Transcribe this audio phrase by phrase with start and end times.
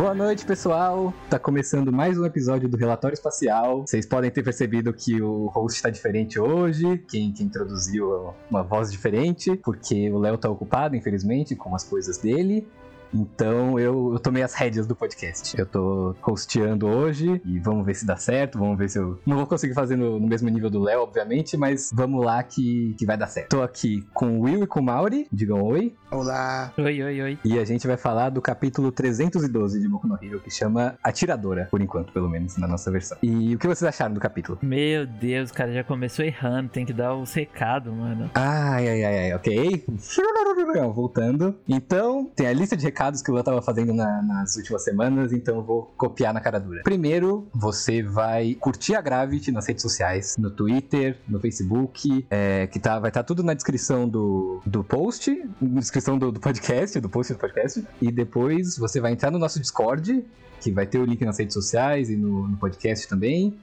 [0.00, 1.12] Boa noite, pessoal.
[1.28, 3.82] Tá começando mais um episódio do Relatório Espacial.
[3.86, 8.90] Vocês podem ter percebido que o host tá diferente hoje, quem, quem introduziu uma voz
[8.90, 12.66] diferente, porque o Léo tá ocupado, infelizmente, com as coisas dele.
[13.12, 15.58] Então eu, eu tomei as rédeas do podcast.
[15.58, 18.58] Eu tô hosteando hoje e vamos ver se dá certo.
[18.58, 19.18] Vamos ver se eu.
[19.26, 22.94] Não vou conseguir fazer no, no mesmo nível do Léo, obviamente, mas vamos lá que,
[22.98, 23.50] que vai dar certo.
[23.50, 25.26] Tô aqui com o Will e com o Mauri.
[25.32, 25.94] Digam oi.
[26.10, 26.72] Olá.
[26.78, 27.38] Oi, oi, oi.
[27.44, 31.68] E a gente vai falar do capítulo 312 de Boku no Hero, que chama Atiradora,
[31.70, 33.18] por enquanto, pelo menos, na nossa versão.
[33.22, 34.58] E o que vocês acharam do capítulo?
[34.62, 36.70] Meu Deus, cara, já começou errando.
[36.70, 38.30] Tem que dar o recado, mano.
[38.34, 39.84] Ai, ai, ai, ai, ok.
[40.94, 41.56] Voltando.
[41.68, 45.32] Então, tem a lista de recados que o Léo tava fazendo na- nas últimas semanas,
[45.32, 46.82] então eu vou copiar na cara dura.
[46.82, 52.78] Primeiro, você vai curtir a Gravity nas redes sociais, no Twitter, no Facebook, é, que
[52.78, 57.08] tá, vai estar tudo na descrição do, do post, na descrição do, do podcast, do
[57.08, 60.22] post do podcast, e depois você vai entrar no nosso Discord,
[60.60, 63.58] que vai ter o link nas redes sociais e no, no podcast também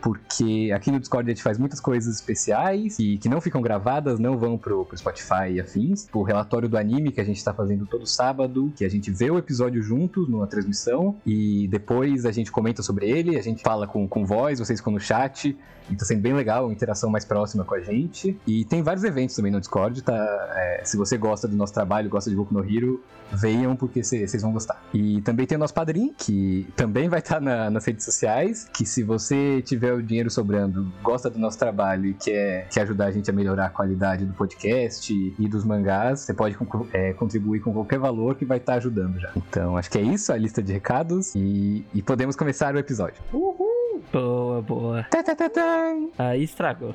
[0.00, 4.18] porque aqui no Discord a gente faz muitas coisas especiais e que não ficam gravadas,
[4.18, 6.08] não vão pro, pro Spotify e afins.
[6.12, 9.30] O relatório do anime que a gente tá fazendo todo sábado, que a gente vê
[9.30, 13.86] o episódio juntos numa transmissão e depois a gente comenta sobre ele, a gente fala
[13.86, 15.56] com, com voz, vocês ficam no chat.
[15.88, 18.38] E tá sendo bem legal, uma interação mais próxima com a gente.
[18.46, 20.14] E tem vários eventos também no Discord, tá?
[20.54, 24.40] É, se você gosta do nosso trabalho, gosta de Boku no Hero, venham porque vocês
[24.40, 24.80] vão gostar.
[24.94, 29.02] E também tem o nosso padrinho, que também vai estar nas redes sociais, que se
[29.02, 33.30] você tiver o dinheiro sobrando, gosta do nosso trabalho e quer, quer ajudar a gente
[33.30, 36.56] a melhorar a qualidade do podcast e dos mangás, você pode
[36.92, 39.30] é, contribuir com qualquer valor que vai estar ajudando já.
[39.36, 43.22] Então, acho que é isso, a lista de recados, e, e podemos começar o episódio.
[44.12, 45.02] Boa, boa.
[45.04, 45.94] Tá, tá, tá, tá.
[46.18, 46.94] Aí estragou.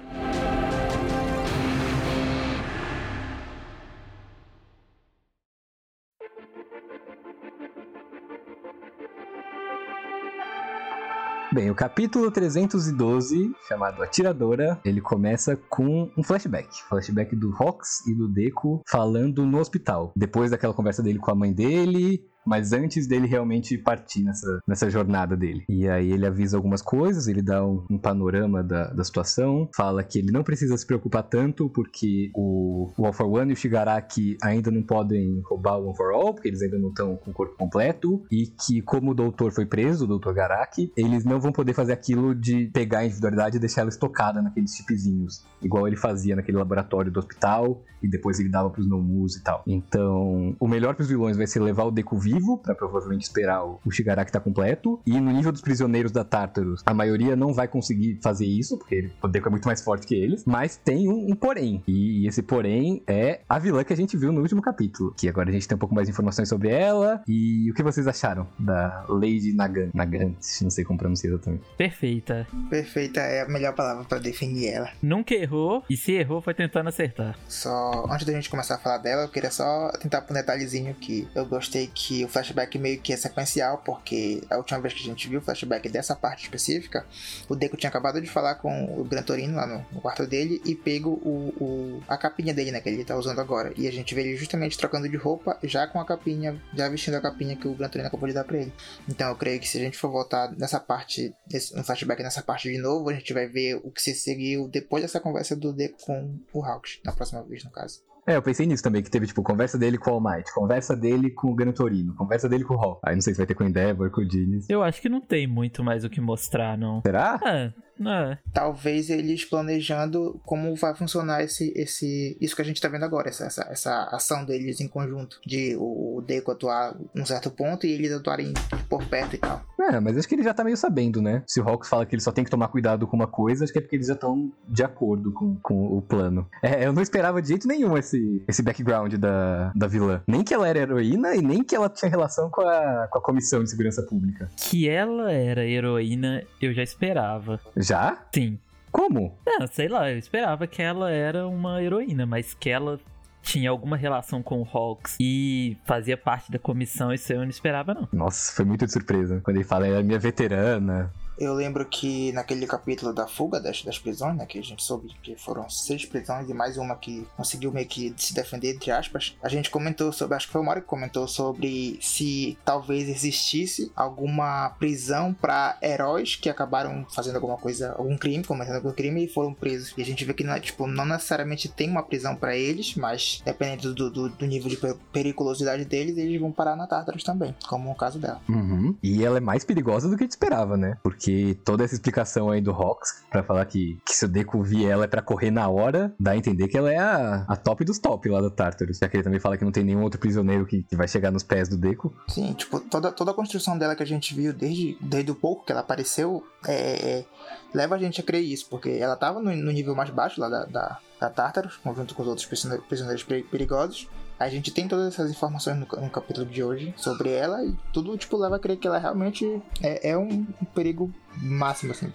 [11.56, 16.68] Bem, o capítulo 312, chamado Atiradora, ele começa com um flashback.
[16.90, 20.12] Flashback do Rox e do Deku falando no hospital.
[20.18, 24.90] Depois daquela conversa dele com a mãe dele, mas antes dele realmente partir nessa, nessa
[24.90, 25.64] jornada dele.
[25.70, 30.04] E aí ele avisa algumas coisas, ele dá um, um panorama da, da situação, fala
[30.04, 33.58] que ele não precisa se preocupar tanto porque o, o All for One e o
[33.58, 37.32] Shigaraki ainda não podem roubar o One for All, porque eles ainda não estão com
[37.32, 41.40] o corpo completo, e que como o doutor foi preso, o doutor Garaki, eles não
[41.40, 45.88] vão poder fazer aquilo de pegar a individualidade e deixar ela estocada naqueles chipzinhos, igual
[45.88, 49.64] ele fazia naquele laboratório do hospital, e depois ele dava pros Nomus e tal.
[49.66, 53.80] Então, o melhor pros vilões vai ser levar o Deku vivo, pra provavelmente esperar o,
[53.86, 57.68] o Shigaraki tá completo, e no nível dos prisioneiros da Tartarus, a maioria não vai
[57.68, 61.08] conseguir fazer isso, porque ele- o Deku é muito mais forte que eles, mas tem
[61.10, 64.62] um, um porém, e esse porém é a vilã que a gente viu no último
[64.62, 67.74] capítulo, que agora a gente tem um pouco mais de informações sobre ela, e o
[67.74, 69.90] que vocês acharam da Lady Nagan?
[69.94, 71.64] Nagan, não sei como pronunciar exatamente.
[71.78, 72.48] Perfeita.
[72.70, 74.90] Perfeita é a melhor palavra pra definir ela.
[75.02, 77.38] Nunca errou, e se errou foi tentando acertar.
[77.48, 80.94] Só antes da gente começar a falar dela, eu queria só tentar pôr um detalhezinho
[80.96, 85.02] que eu gostei que o flashback meio que é sequencial, porque a última vez que
[85.02, 87.06] a gente viu o flashback dessa parte específica,
[87.48, 90.62] o Deco tinha acabado de falar com o Gran Torino lá no, no quarto dele
[90.66, 93.74] e pego o, o- a capinha dele, né, que ele tá usando agora.
[93.78, 97.16] E a gente vê ele justamente trocando de roupa, já com a capinha, já vestindo
[97.16, 98.74] a capinha que o Gran Torino acabou de dar pra ele.
[99.08, 101.34] Então eu creio que se a gente for voltar nessa parte,
[101.76, 105.04] um flashback nessa parte de novo, a gente vai ver o que se seguiu depois
[105.04, 108.02] dessa conversa do Deco com o Hawks, na próxima vez, no caso.
[108.28, 110.96] É, eu pensei nisso também, que teve, tipo, conversa dele com o All Might, conversa
[110.96, 113.00] dele com o Gran Torino, conversa dele com o Hall.
[113.06, 114.68] Aí não sei se vai ter com o Endeavor, com o Genius.
[114.68, 117.02] Eu acho que não tem muito mais o que mostrar, não.
[117.02, 117.40] Será?
[117.44, 118.38] Ah, é.
[118.54, 123.30] talvez eles planejando como vai funcionar esse, esse isso que a gente tá vendo agora,
[123.30, 127.92] essa, essa, essa ação deles em conjunto, de o Deco atuar num certo ponto e
[127.92, 128.54] eles atuarem
[128.90, 129.64] por perto e tal.
[129.80, 131.44] É, mas acho que ele já tá meio sabendo, né?
[131.46, 133.74] Se o Hawks fala que ele só tem que tomar cuidado com uma coisa, acho
[133.74, 136.48] que é porque eles já estão de acordo com, com o plano.
[136.62, 140.22] É, eu não esperava de jeito nenhum esse, esse background da, da vilã.
[140.28, 143.22] Nem que ela era heroína e nem que ela tinha relação com a, com a
[143.22, 144.50] Comissão de Segurança Pública.
[144.56, 147.60] Que ela era heroína, eu já esperava.
[147.86, 148.18] Já?
[148.34, 148.58] Sim.
[148.92, 149.38] Como?
[149.46, 153.00] Não, sei lá, eu esperava que ela era uma heroína, mas que ela
[153.44, 157.94] tinha alguma relação com o Hawks e fazia parte da comissão, isso eu não esperava,
[157.94, 158.08] não.
[158.12, 159.40] Nossa, foi muito de surpresa.
[159.44, 161.14] Quando ele fala, ela é minha veterana.
[161.38, 165.14] Eu lembro que naquele capítulo da fuga das, das prisões, né, que a gente soube
[165.22, 169.36] que foram seis prisões e mais uma que conseguiu meio que se defender, entre aspas,
[169.42, 173.92] a gente comentou sobre, acho que foi o Mario que comentou sobre se talvez existisse
[173.96, 179.28] alguma prisão para heróis que acabaram fazendo alguma coisa, algum crime, cometendo algum crime e
[179.28, 179.94] foram presos.
[179.98, 183.42] E a gente vê que não, tipo, não necessariamente tem uma prisão para eles, mas
[183.44, 184.78] dependendo do, do, do, nível de
[185.12, 188.42] periculosidade deles, eles vão parar na Tartarus também, como o caso dela.
[188.48, 188.96] Uhum.
[189.02, 190.98] E ela é mais perigosa do que a gente esperava, né?
[191.04, 194.62] Porque porque toda essa explicação aí do Rox, para falar que, que se o Deku
[194.62, 197.56] vir ela é para correr na hora, dá a entender que ela é a, a
[197.56, 199.00] top dos top lá do Tartarus.
[199.00, 201.32] Já que ele também fala que não tem nenhum outro prisioneiro que, que vai chegar
[201.32, 202.14] nos pés do Deku.
[202.28, 205.66] Sim, tipo, toda, toda a construção dela que a gente viu desde, desde o pouco
[205.66, 207.26] que ela apareceu, é, é,
[207.74, 210.48] leva a gente a crer isso, porque ela tava no, no nível mais baixo lá
[210.48, 214.08] da, da, da Tartarus, junto com os outros prisioneiros perigosos,
[214.40, 218.18] a gente tem todas essas informações no, no, capítulo de hoje sobre ela e tudo,
[218.18, 221.12] tipo, leva a crer que ela realmente é, é um, perigo
[221.42, 222.12] máximo, assim,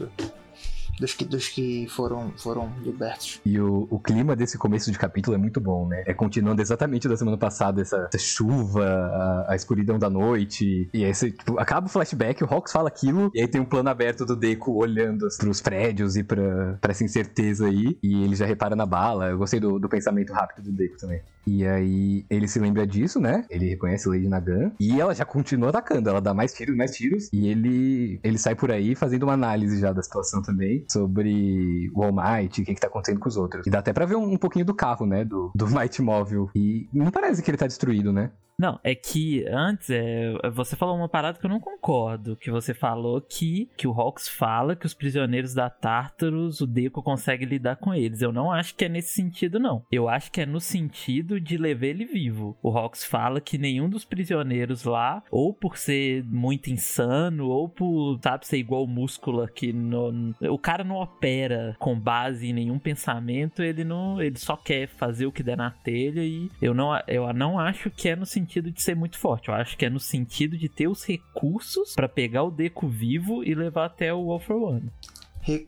[1.01, 3.41] dos que, dos que foram, foram libertos.
[3.45, 6.05] E o, o clima desse começo de capítulo é muito bom, né?
[6.07, 10.89] É continuando exatamente da semana passada, essa, essa chuva, a, a, escuridão da noite.
[10.93, 13.89] E você, tipo, acaba o flashback, o Hawks fala aquilo, e aí tem um plano
[13.89, 17.99] aberto do Deco olhando pros prédios e pra essa incerteza aí.
[18.03, 19.31] E ele já repara na bala.
[19.31, 21.23] Eu gostei do, do pensamento rápido do Deco também.
[21.47, 23.45] E aí ele se lembra disso, né?
[23.51, 24.73] Ele reconhece Lady Nagan.
[24.79, 26.09] E ela já continua atacando.
[26.09, 27.29] Ela dá mais tiros, mais tiros.
[27.33, 32.03] E ele, ele sai por aí fazendo uma análise já da situação também sobre o
[32.03, 33.67] All Might, o que, que tá acontecendo com os outros.
[33.67, 35.25] E dá até pra ver um, um pouquinho do carro, né?
[35.25, 36.51] Do, do Might Móvel.
[36.55, 38.31] E não parece que ele tá destruído, né?
[38.61, 42.37] Não, é que antes é, você falou uma parada que eu não concordo.
[42.37, 47.03] Que você falou que, que o Hawks fala que os prisioneiros da Tartarus, o Deco
[47.03, 48.21] consegue lidar com eles.
[48.21, 49.83] Eu não acho que é nesse sentido, não.
[49.91, 52.55] Eu acho que é no sentido de levar ele vivo.
[52.63, 58.19] O Hawks fala que nenhum dos prisioneiros lá, ou por ser muito insano, ou por,
[58.23, 62.79] sabe, ser igual o músculo que no, o cara não opera com base em nenhum
[62.79, 66.91] pensamento, ele não, ele só quer fazer o que der na telha e eu não,
[67.09, 69.49] eu não acho que é no sentido sentido de ser muito forte.
[69.49, 73.45] Eu acho que é no sentido de ter os recursos para pegar o Deco vivo
[73.45, 74.91] e levar até o All for One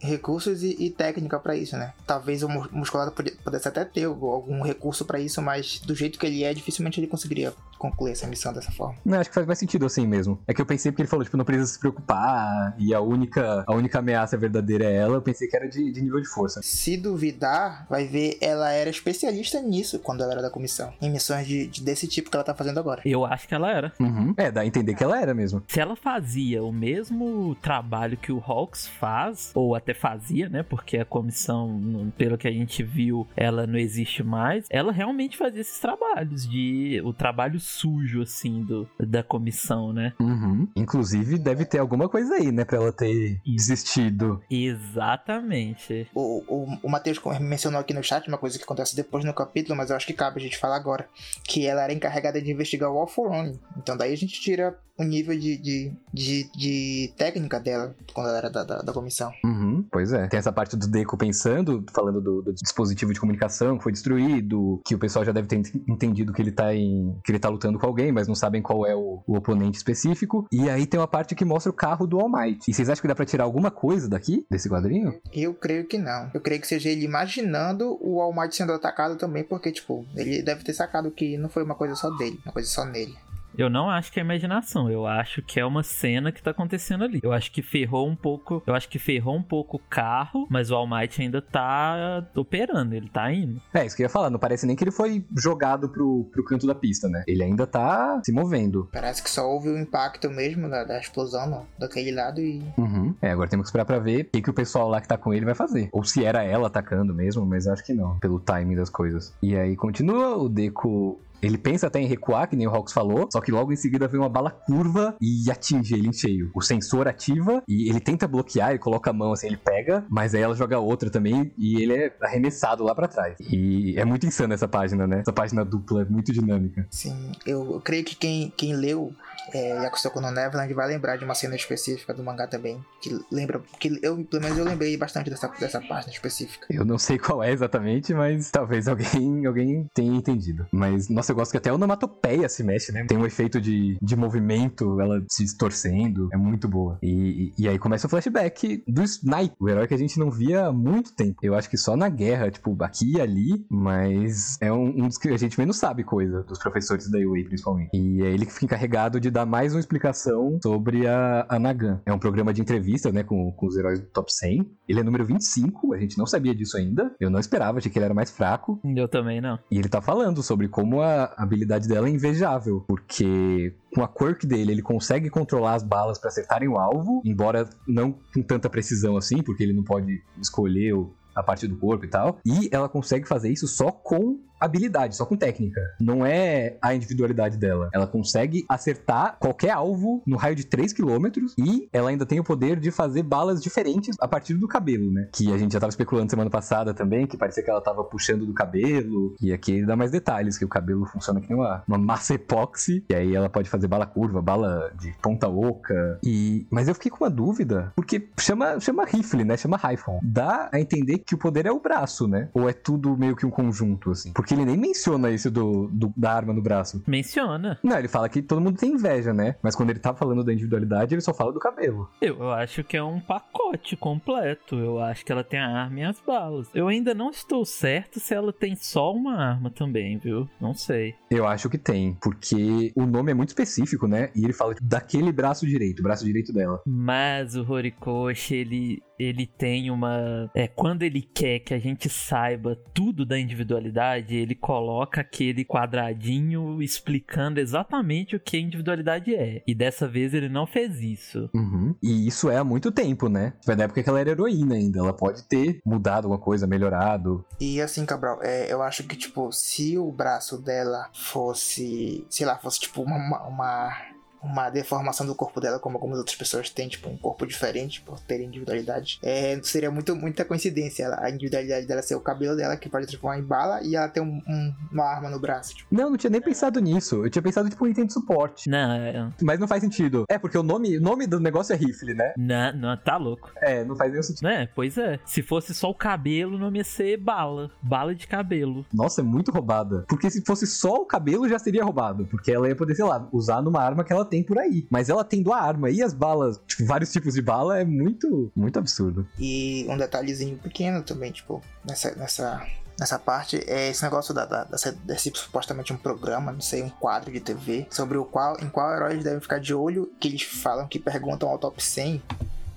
[0.00, 1.94] recursos e, e técnica para isso, né?
[2.06, 3.12] Talvez o musculado
[3.42, 7.06] pudesse até ter algum recurso para isso, mas do jeito que ele é, dificilmente ele
[7.06, 8.94] conseguiria concluir essa missão dessa forma.
[9.04, 10.38] Não, acho que faz mais sentido assim mesmo.
[10.46, 13.64] É que eu pensei porque ele falou, tipo, não precisa se preocupar e a única,
[13.66, 16.60] a única ameaça verdadeira é ela, eu pensei que era de, de nível de força.
[16.62, 20.92] Se duvidar, vai ver, ela era especialista nisso quando ela era da comissão.
[21.00, 23.02] Em missões de, de desse tipo que ela tá fazendo agora.
[23.04, 23.92] Eu acho que ela era.
[23.98, 24.32] Uhum.
[24.36, 25.62] É, dá a entender que ela era mesmo.
[25.66, 30.62] Se ela fazia o mesmo trabalho que o Hawks faz, ou até fazia, né?
[30.62, 34.66] Porque a comissão, pelo que a gente viu, ela não existe mais.
[34.70, 40.12] Ela realmente fazia esses trabalhos de o trabalho sujo assim do da comissão, né?
[40.20, 40.68] Uhum.
[40.76, 44.42] Inclusive deve ter alguma coisa aí, né, para ela ter desistido.
[44.50, 46.08] Exatamente.
[46.14, 49.76] O, o, o Matheus mencionou aqui no chat uma coisa que acontece depois no capítulo,
[49.76, 51.08] mas eu acho que cabe a gente falar agora,
[51.44, 53.58] que ela era encarregada de investigar o All for One.
[53.76, 58.38] Então daí a gente tira o nível de, de, de, de técnica dela quando ela
[58.38, 59.32] era da, da, da comissão.
[59.44, 60.28] Uhum, pois é.
[60.28, 64.80] Tem essa parte do Deco pensando, falando do, do, dispositivo de comunicação que foi destruído,
[64.84, 65.56] que o pessoal já deve ter
[65.88, 67.16] entendido que ele tá em.
[67.24, 70.46] que ele tá lutando com alguém, mas não sabem qual é o, o oponente específico.
[70.50, 72.70] E aí tem uma parte que mostra o carro do All Might.
[72.70, 75.20] E vocês acham que dá pra tirar alguma coisa daqui, desse quadrinho?
[75.32, 76.30] Eu creio que não.
[76.32, 80.42] Eu creio que seja ele imaginando o All Might sendo atacado também, porque, tipo, ele
[80.42, 83.14] deve ter sacado que não foi uma coisa só dele, uma coisa só nele.
[83.56, 87.04] Eu não acho que é imaginação, eu acho que é uma cena que tá acontecendo
[87.04, 87.20] ali.
[87.22, 90.70] Eu acho que ferrou um pouco, eu acho que ferrou um pouco o carro, mas
[90.70, 93.60] o All Might ainda tá operando, ele tá indo.
[93.72, 96.44] É, isso que eu ia falar, não parece nem que ele foi jogado pro, pro
[96.44, 97.24] canto da pista, né?
[97.26, 98.88] Ele ainda tá se movendo.
[98.92, 102.62] Parece que só houve o impacto mesmo da, da explosão no, daquele lado e...
[102.76, 103.14] Uhum.
[103.20, 105.18] É, agora temos que esperar pra ver o que, que o pessoal lá que tá
[105.18, 105.88] com ele vai fazer.
[105.92, 109.34] Ou se era ela atacando mesmo, mas acho que não, pelo timing das coisas.
[109.42, 113.28] E aí continua o Deco ele pensa até em recuar, que nem o Hawks falou,
[113.32, 116.50] só que logo em seguida vem uma bala curva e atinge ele em cheio.
[116.54, 120.34] O sensor ativa e ele tenta bloquear, ele coloca a mão assim, ele pega, mas
[120.34, 123.36] aí ela joga outra também e ele é arremessado lá para trás.
[123.40, 125.20] E é muito insano essa página, né?
[125.20, 126.86] Essa página dupla é muito dinâmica.
[126.90, 129.12] Sim, eu, eu creio que quem, quem leu
[129.52, 132.82] é, Yakusoku no Neverland vai lembrar de uma cena específica do mangá também.
[133.00, 133.60] Que lembra.
[133.78, 136.66] Que eu, pelo menos eu lembrei bastante dessa, dessa página específica.
[136.70, 140.66] Eu não sei qual é exatamente, mas talvez alguém, alguém tenha entendido.
[140.72, 143.04] Mas, nossa, eu gosto que até a onomatopeia se mexe, né?
[143.06, 146.28] Tem um efeito de, de movimento, ela se distorcendo.
[146.32, 146.98] É muito boa.
[147.02, 150.30] E, e, e aí começa o flashback do Snipe, o herói que a gente não
[150.30, 151.38] via há muito tempo.
[151.42, 155.18] Eu acho que só na guerra, tipo, aqui e ali, mas é um, um dos
[155.18, 157.90] que a gente menos sabe coisa, dos professores da UA principalmente.
[157.92, 162.00] E é ele que fica encarregado de dar mais uma explicação sobre a, a Nagan.
[162.06, 164.70] É um programa de entrevistas, né, com, com os heróis do top 100.
[164.88, 167.14] Ele é número 25, a gente não sabia disso ainda.
[167.18, 168.80] Eu não esperava, achei que ele era mais fraco.
[168.84, 169.58] Eu também não.
[169.70, 174.46] E ele tá falando sobre como a habilidade dela é invejável, porque com a quirk
[174.46, 179.16] dele, ele consegue controlar as balas para acertarem o alvo, embora não com tanta precisão
[179.16, 180.94] assim, porque ele não pode escolher
[181.34, 182.38] a parte do corpo e tal.
[182.44, 185.80] E ela consegue fazer isso só com habilidade, só com técnica.
[186.00, 187.90] Não é a individualidade dela.
[187.92, 191.26] Ela consegue acertar qualquer alvo no raio de 3 km
[191.58, 195.28] e ela ainda tem o poder de fazer balas diferentes a partir do cabelo, né?
[195.32, 198.46] Que a gente já tava especulando semana passada também, que parecia que ela tava puxando
[198.46, 199.34] do cabelo.
[199.40, 203.04] E aqui ele dá mais detalhes, que o cabelo funciona aqui uma, uma massa epóxi.
[203.08, 206.18] E aí ela pode fazer bala curva, bala de ponta oca.
[206.24, 206.66] E...
[206.70, 209.56] Mas eu fiquei com uma dúvida, porque chama, chama rifle, né?
[209.56, 210.18] Chama rifle.
[210.22, 212.48] Dá a entender que o poder é o braço, né?
[212.52, 214.32] Ou é tudo meio que um conjunto, assim?
[214.32, 217.02] Porque ele nem menciona isso do, do, da arma no braço.
[217.06, 217.78] Menciona.
[217.82, 219.56] Não, ele fala que todo mundo tem inveja, né?
[219.62, 222.08] Mas quando ele tá falando da individualidade, ele só fala do cabelo.
[222.20, 224.76] Eu, eu acho que é um pacote completo.
[224.76, 226.68] Eu acho que ela tem a arma e as balas.
[226.74, 230.48] Eu ainda não estou certo se ela tem só uma arma também, viu?
[230.60, 231.14] Não sei.
[231.30, 234.30] Eu acho que tem, porque o nome é muito específico, né?
[234.34, 236.80] E ele fala daquele braço direito, o braço direito dela.
[236.86, 240.50] Mas o Horikoshi, ele ele tem uma.
[240.54, 246.82] É, quando ele quer que a gente saiba tudo da individualidade, ele coloca aquele quadradinho
[246.82, 249.62] explicando exatamente o que a individualidade é.
[249.66, 251.50] E dessa vez ele não fez isso.
[251.54, 251.94] Uhum.
[252.02, 253.54] E isso é há muito tempo, né?
[253.64, 254.98] Foi na época que ela era heroína ainda.
[254.98, 257.44] Ela pode ter mudado alguma coisa, melhorado.
[257.60, 262.58] E assim, Cabral, é, eu acho que, tipo, se o braço dela fosse, sei lá,
[262.58, 264.11] fosse tipo uma, uma
[264.42, 268.18] uma deformação do corpo dela, como algumas outras pessoas têm, tipo, um corpo diferente por
[268.20, 269.18] terem individualidade.
[269.22, 273.38] É, seria muito, muita coincidência a individualidade dela ser o cabelo dela, que pode transformar
[273.38, 275.74] em bala, e ela ter um, um, uma arma no braço.
[275.76, 275.94] Tipo.
[275.94, 277.24] Não, não tinha nem pensado nisso.
[277.24, 278.68] Eu tinha pensado, tipo, um item de suporte.
[278.68, 279.30] Não, é...
[279.40, 280.24] Mas não faz sentido.
[280.28, 282.32] É, porque o nome, o nome do negócio é rifle, né?
[282.36, 283.50] Não, não, tá louco.
[283.56, 284.48] É, não faz nenhum sentido.
[284.48, 285.18] É, pois é.
[285.24, 287.70] Se fosse só o cabelo, o nome ia ser bala.
[287.82, 288.84] Bala de cabelo.
[288.92, 290.04] Nossa, é muito roubada.
[290.08, 292.26] Porque se fosse só o cabelo, já seria roubado.
[292.26, 294.86] Porque ela ia poder, sei lá, usar numa arma que ela tem por aí.
[294.88, 298.50] Mas ela tendo a arma e as balas, tipo, vários tipos de bala, é muito,
[298.56, 299.28] muito absurdo.
[299.38, 302.66] E um detalhezinho pequeno também, tipo, nessa, nessa,
[302.98, 304.64] nessa parte é esse negócio da, da,
[305.04, 308.94] desse supostamente um programa, não sei, um quadro de TV, sobre o qual, em qual
[308.94, 312.22] herói eles devem ficar de olho, que eles falam que perguntam ao top 100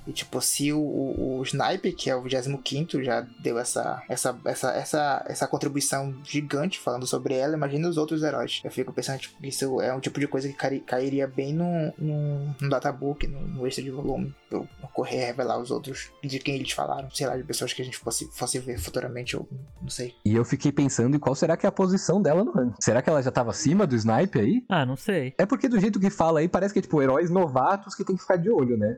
[0.07, 4.38] e tipo, se o, o, o Snipe, que é o 25 já deu essa, essa,
[4.45, 8.62] essa, essa, essa contribuição gigante falando sobre ela, imagina os outros heróis.
[8.63, 11.93] Eu fico pensando, tipo, isso é um tipo de coisa que cai, cairia bem no,
[11.97, 14.33] no, no databook, no, no extra de volume.
[14.51, 17.85] Eu correr revelar os outros de quem eles falaram, sei lá, de pessoas que a
[17.85, 19.47] gente fosse, fosse ver futuramente, ou
[19.81, 20.15] não sei.
[20.24, 22.75] E eu fiquei pensando em qual será que é a posição dela no ranking.
[22.79, 24.65] Será que ela já tava acima do Snipe aí?
[24.69, 25.33] Ah, não sei.
[25.38, 28.15] É porque do jeito que fala aí, parece que é tipo heróis novatos que tem
[28.15, 28.97] que ficar de olho, né?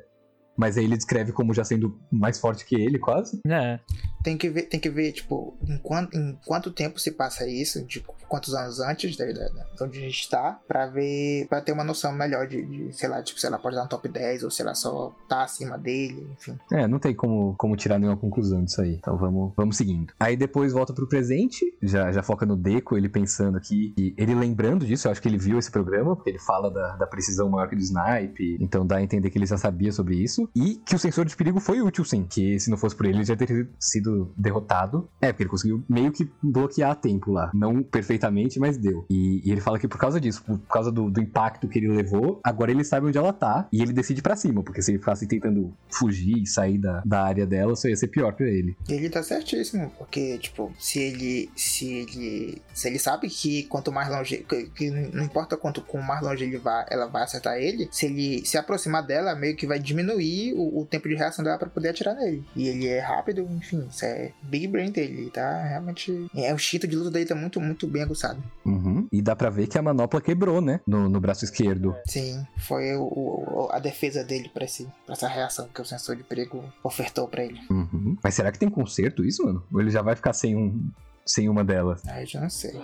[0.58, 3.40] Mas aí ele descreve como já sendo mais forte que ele, quase.
[3.48, 3.80] É.
[4.24, 7.86] Tem que ver, tem que ver tipo, em quanto, em quanto tempo se passa isso,
[7.86, 11.72] de quantos anos antes da, da, de onde a gente tá, pra ver, pra ter
[11.72, 14.44] uma noção melhor de, de, sei lá, tipo, se ela pode dar um top 10
[14.44, 16.58] ou se ela só tá acima dele, enfim.
[16.72, 18.96] É, não tem como, como tirar nenhuma conclusão disso aí.
[18.96, 20.14] Então vamos, vamos seguindo.
[20.20, 24.36] Aí depois volta pro presente, já, já foca no Deco, ele pensando aqui, e ele
[24.36, 27.50] lembrando disso, eu acho que ele viu esse programa, porque ele fala da, da precisão
[27.50, 30.76] maior que do snipe, então dá a entender que ele já sabia sobre isso, e
[30.76, 33.26] que o sensor de perigo foi útil sim, que se não fosse por ele, ele
[33.26, 35.10] já teria sido derrotado.
[35.22, 37.52] É, porque ele conseguiu meio que bloquear tempo lá.
[37.54, 38.17] Não perfeitamente,
[38.60, 39.06] mas deu.
[39.10, 41.90] E, e ele fala que por causa disso, por causa do, do, impacto que ele
[41.90, 45.00] levou, agora ele sabe onde ela tá e ele decide para cima, porque se ele
[45.00, 48.76] ficasse tentando fugir e sair da, da área dela, só ia ser pior pra ele.
[48.88, 51.50] Ele tá certíssimo, porque, tipo, se ele.
[51.56, 52.62] Se ele.
[52.74, 54.38] Se ele sabe que quanto mais longe.
[54.48, 58.06] Que, que não importa quanto com mais longe ele vai, ela vai acertar ele, se
[58.06, 61.70] ele se aproximar dela, meio que vai diminuir o, o tempo de reação dela para
[61.70, 62.44] poder atirar nele.
[62.56, 65.64] E ele é rápido, enfim, isso é big brain dele, tá?
[65.64, 66.28] Realmente.
[66.36, 68.42] É, o instinto de luta dele tá muito, muito bem aguçado.
[68.66, 69.08] Uhum.
[69.12, 70.80] E dá pra ver que a manopla quebrou, né?
[70.88, 71.96] No, no braço esquerdo.
[72.06, 76.16] Sim, foi o, o, a defesa dele pra, esse, pra essa reação que o sensor
[76.16, 77.60] de perigo ofertou pra ele.
[77.70, 78.18] Uhum.
[78.24, 79.64] Mas será que tem conserto isso, mano?
[79.72, 80.90] Ou ele já vai ficar sem um.
[81.26, 82.08] Sem uma delas?
[82.08, 82.82] Aí eu já não sei.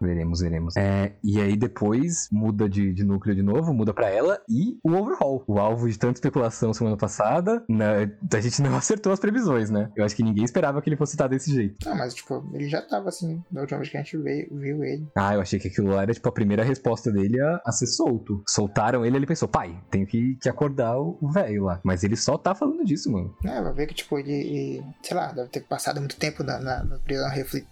[0.00, 0.76] Veremos, veremos.
[0.76, 4.92] É, e aí depois muda de, de núcleo de novo, muda pra ela e o
[4.92, 5.44] overhaul.
[5.46, 9.90] O alvo de tanta especulação semana passada, na, a gente não acertou as previsões, né?
[9.94, 11.76] Eu acho que ninguém esperava que ele fosse estar desse jeito.
[11.86, 14.82] Não, mas tipo, ele já tava assim, da última vez que a gente veio, viu
[14.84, 15.06] ele.
[15.16, 17.86] Ah, eu achei que aquilo lá era tipo a primeira resposta dele a, a ser
[17.86, 18.42] solto.
[18.48, 21.80] Soltaram ele, ele pensou, pai, tenho que, que acordar o velho lá.
[21.84, 23.34] Mas ele só tá falando disso, mano.
[23.44, 26.58] É, vai ver que tipo, ele, ele, sei lá, deve ter passado muito tempo na,
[26.58, 27.28] na, na prisão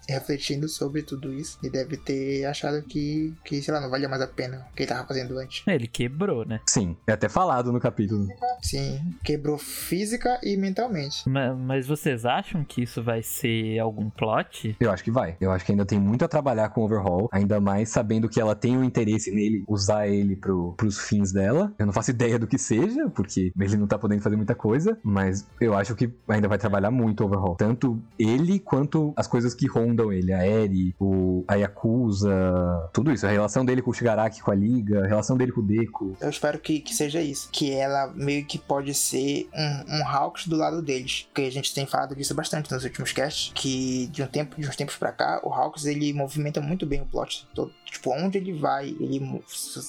[0.08, 1.58] refletindo sobre tudo isso.
[1.62, 4.82] E deve ter achado que, que, sei lá, não valia mais a pena o que
[4.82, 5.62] ele tava fazendo antes.
[5.66, 6.60] Ele quebrou, né?
[6.66, 8.28] Sim, é até falado no capítulo.
[8.62, 11.28] Sim, quebrou física e mentalmente.
[11.28, 14.76] Mas, mas vocês acham que isso vai ser algum plot?
[14.80, 15.36] Eu acho que vai.
[15.40, 18.40] Eu acho que ainda tem muito a trabalhar com o Overhaul, ainda mais sabendo que
[18.40, 21.72] ela tem o um interesse nele, usar ele pro, pros fins dela.
[21.78, 24.98] Eu não faço ideia do que seja, porque ele não tá podendo fazer muita coisa,
[25.02, 27.56] mas eu acho que ainda vai trabalhar muito o Overhaul.
[27.56, 31.58] Tanto ele quanto as coisas que rondam ele, a Eri, o, a
[32.92, 33.26] Tudo isso.
[33.26, 36.16] A relação dele com o Shigaraki, com a Liga, a relação dele com o Deku.
[36.20, 37.48] Eu espero que, que seja isso.
[37.52, 41.26] Que ela meio que pode ser um, um Hawks do lado deles.
[41.28, 43.52] Porque a gente tem falado disso bastante nos últimos casts.
[43.54, 47.00] Que de um tempo, de uns tempos pra cá, o Hawks ele movimenta muito bem
[47.00, 47.72] o plot todo.
[47.84, 49.42] Tipo, onde ele vai, ele,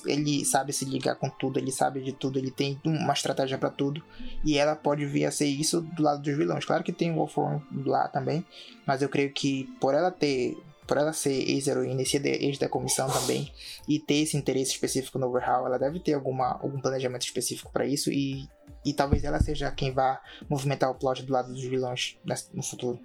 [0.05, 3.69] ele sabe se ligar com tudo, ele sabe de tudo, ele tem uma estratégia para
[3.69, 4.01] tudo.
[4.43, 6.63] E ela pode vir a ser isso do lado dos vilões.
[6.63, 8.45] Claro que tem o Wolfram lá também,
[8.85, 10.57] mas eu creio que por ela ter
[10.89, 13.53] por ela ser ex-heroína e ser ex da comissão também,
[13.88, 17.86] e ter esse interesse específico no Overhaul, ela deve ter alguma, algum planejamento específico para
[17.86, 18.50] isso, e,
[18.84, 20.19] e talvez ela seja quem vá
[20.50, 22.17] movimentar o plot do lado dos vilões
[22.51, 23.00] no futuro.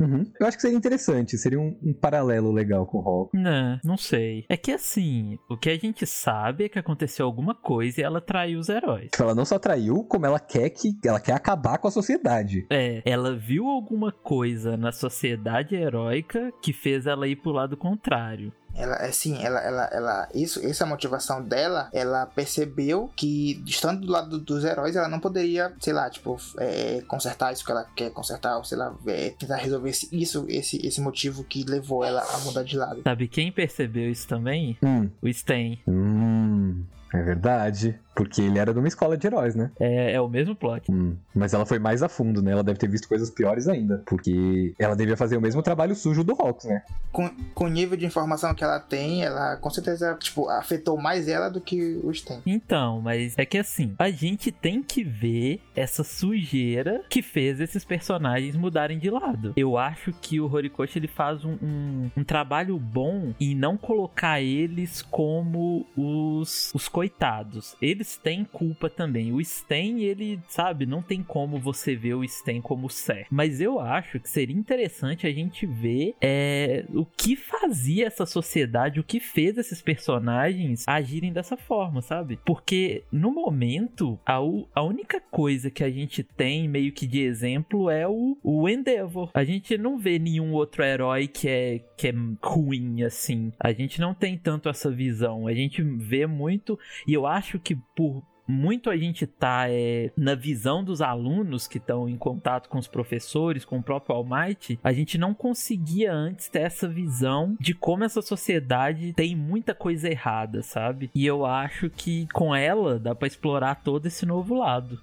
[0.00, 0.30] Uhum.
[0.40, 3.36] Eu acho que seria interessante, seria um, um, paralelo legal com o Hulk.
[3.36, 4.44] Não, não sei.
[4.48, 8.20] É que assim, o que a gente sabe é que aconteceu alguma coisa e ela
[8.20, 9.10] traiu os heróis.
[9.18, 12.66] Ela não só traiu, como ela quer que ela quer acabar com a sociedade.
[12.70, 18.52] É, ela viu alguma coisa na sociedade heróica que fez ela ir pro lado contrário.
[18.74, 24.38] Ela, assim, ela, ela, ela, isso, essa motivação dela, ela percebeu que, estando do lado
[24.38, 28.56] dos heróis, ela não poderia, sei lá, tipo, é, consertar isso que ela quer consertar,
[28.56, 32.62] ou sei lá, é, tentar resolver isso, esse, esse motivo que levou ela a mudar
[32.62, 33.02] de lado.
[33.02, 34.78] Sabe quem percebeu isso também?
[34.82, 35.10] Hum.
[35.20, 35.80] O Sten.
[35.86, 36.84] Hum.
[37.12, 37.98] É verdade.
[38.18, 39.70] Porque ele era de uma escola de heróis, né?
[39.78, 40.90] É, é o mesmo plot.
[40.90, 42.50] Hum, mas ela foi mais a fundo, né?
[42.50, 44.02] Ela deve ter visto coisas piores ainda.
[44.04, 46.82] Porque ela devia fazer o mesmo trabalho sujo do Hawks, né?
[47.12, 51.28] Com, com o nível de informação que ela tem, ela com certeza, tipo, afetou mais
[51.28, 52.42] ela do que os tem.
[52.44, 57.84] Então, mas é que assim, a gente tem que ver essa sujeira que fez esses
[57.84, 59.52] personagens mudarem de lado.
[59.56, 64.40] Eu acho que o Horikoshi ele faz um, um, um trabalho bom em não colocar
[64.40, 67.76] eles como os, os coitados.
[67.80, 69.32] Eles têm culpa também.
[69.32, 73.28] O Sten, ele, sabe, não tem como você ver o Sten como certo.
[73.30, 78.98] Mas eu acho que seria interessante a gente ver é, o que fazia essa sociedade,
[78.98, 82.40] o que fez esses personagens agirem dessa forma, sabe?
[82.44, 84.38] Porque no momento, a,
[84.74, 89.30] a única coisa que a gente tem meio que de exemplo é o, o Endeavor.
[89.34, 93.52] A gente não vê nenhum outro herói que é, que é ruim assim.
[93.60, 95.46] A gente não tem tanto essa visão.
[95.46, 100.34] A gente vê muito e eu acho que por muito a gente tá é, na
[100.34, 104.90] visão dos alunos que estão em contato com os professores, com o próprio Almighty, a
[104.90, 110.62] gente não conseguia antes ter essa visão de como essa sociedade tem muita coisa errada,
[110.62, 111.10] sabe?
[111.14, 114.98] E eu acho que com ela dá para explorar todo esse novo lado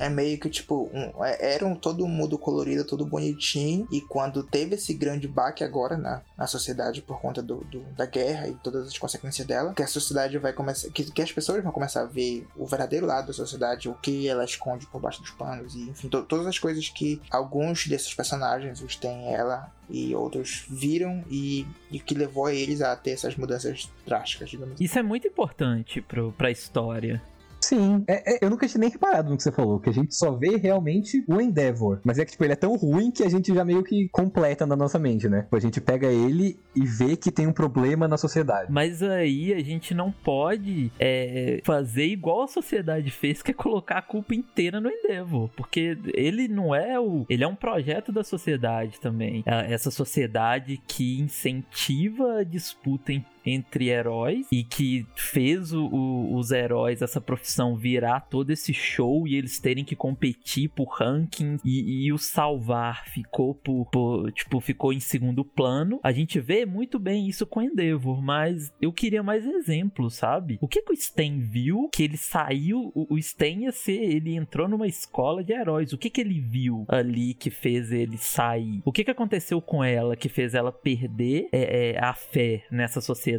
[0.00, 4.42] é meio que tipo, um, é, era um todo mundo colorido, todo bonitinho, e quando
[4.42, 8.54] teve esse grande baque agora na, na sociedade por conta do, do, da guerra e
[8.54, 12.02] todas as consequências dela, que a sociedade vai começar, que, que as pessoas vão começar
[12.02, 15.74] a ver o verdadeiro lado da sociedade, o que ela esconde por baixo dos panos,
[15.74, 20.64] e enfim, to, todas as coisas que alguns desses personagens, os tem ela e outros
[20.70, 24.84] viram e, e que levou a eles a ter essas mudanças drásticas, digamos assim.
[24.84, 27.20] Isso é muito importante pro, pra história.
[27.70, 28.02] Sim.
[28.08, 30.32] É, é, eu nunca tinha nem reparado no que você falou, que a gente só
[30.32, 32.00] vê realmente o Endeavor.
[32.04, 34.66] Mas é que, tipo, ele é tão ruim que a gente já meio que completa
[34.66, 35.42] na nossa mente, né?
[35.42, 38.72] Tipo, a gente pega ele e vê que tem um problema na sociedade.
[38.72, 43.98] Mas aí a gente não pode é, fazer igual a sociedade fez, que é colocar
[43.98, 45.48] a culpa inteira no Endeavor.
[45.56, 47.24] Porque ele não é o.
[47.28, 49.44] Ele é um projeto da sociedade também.
[49.46, 53.12] É, essa sociedade que incentiva a disputa
[53.44, 59.26] entre heróis e que fez o, o, os heróis, essa profissão, virar todo esse show
[59.26, 64.60] e eles terem que competir por ranking e, e o salvar ficou por, por, tipo,
[64.60, 66.00] ficou em segundo plano.
[66.02, 70.58] A gente vê muito bem isso com Endeavor, mas eu queria mais exemplos, sabe?
[70.60, 74.34] O que, que o Sten viu que ele saiu, o, o Sten ia ser, ele
[74.34, 75.92] entrou numa escola de heróis.
[75.92, 78.80] O que que ele viu ali que fez ele sair?
[78.84, 83.00] O que que aconteceu com ela que fez ela perder é, é, a fé nessa
[83.00, 83.29] sociedade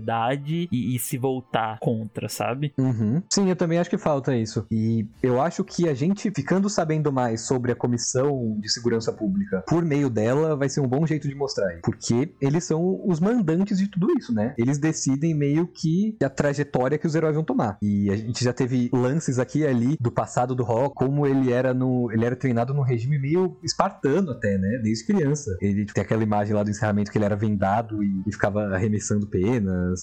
[0.72, 2.74] e, e, se voltar contra, sabe?
[2.78, 3.22] Uhum.
[3.30, 4.66] Sim, eu também acho que falta isso.
[4.72, 9.64] E eu acho que a gente ficando sabendo mais sobre a Comissão de Segurança Pública
[9.68, 11.80] por meio dela vai ser um bom jeito de mostrar.
[11.84, 14.54] Porque eles são os mandantes de tudo isso, né?
[14.58, 17.78] Eles decidem meio que a trajetória que os heróis vão tomar.
[17.82, 21.52] E a gente já teve lances aqui e ali do passado do Rock, como ele
[21.52, 22.12] era no.
[22.12, 24.80] Ele era treinado num regime meio espartano até, né?
[24.84, 25.56] Desde criança.
[25.62, 29.28] Ele tem aquela imagem lá do encerramento que ele era vendado e, e ficava arremessando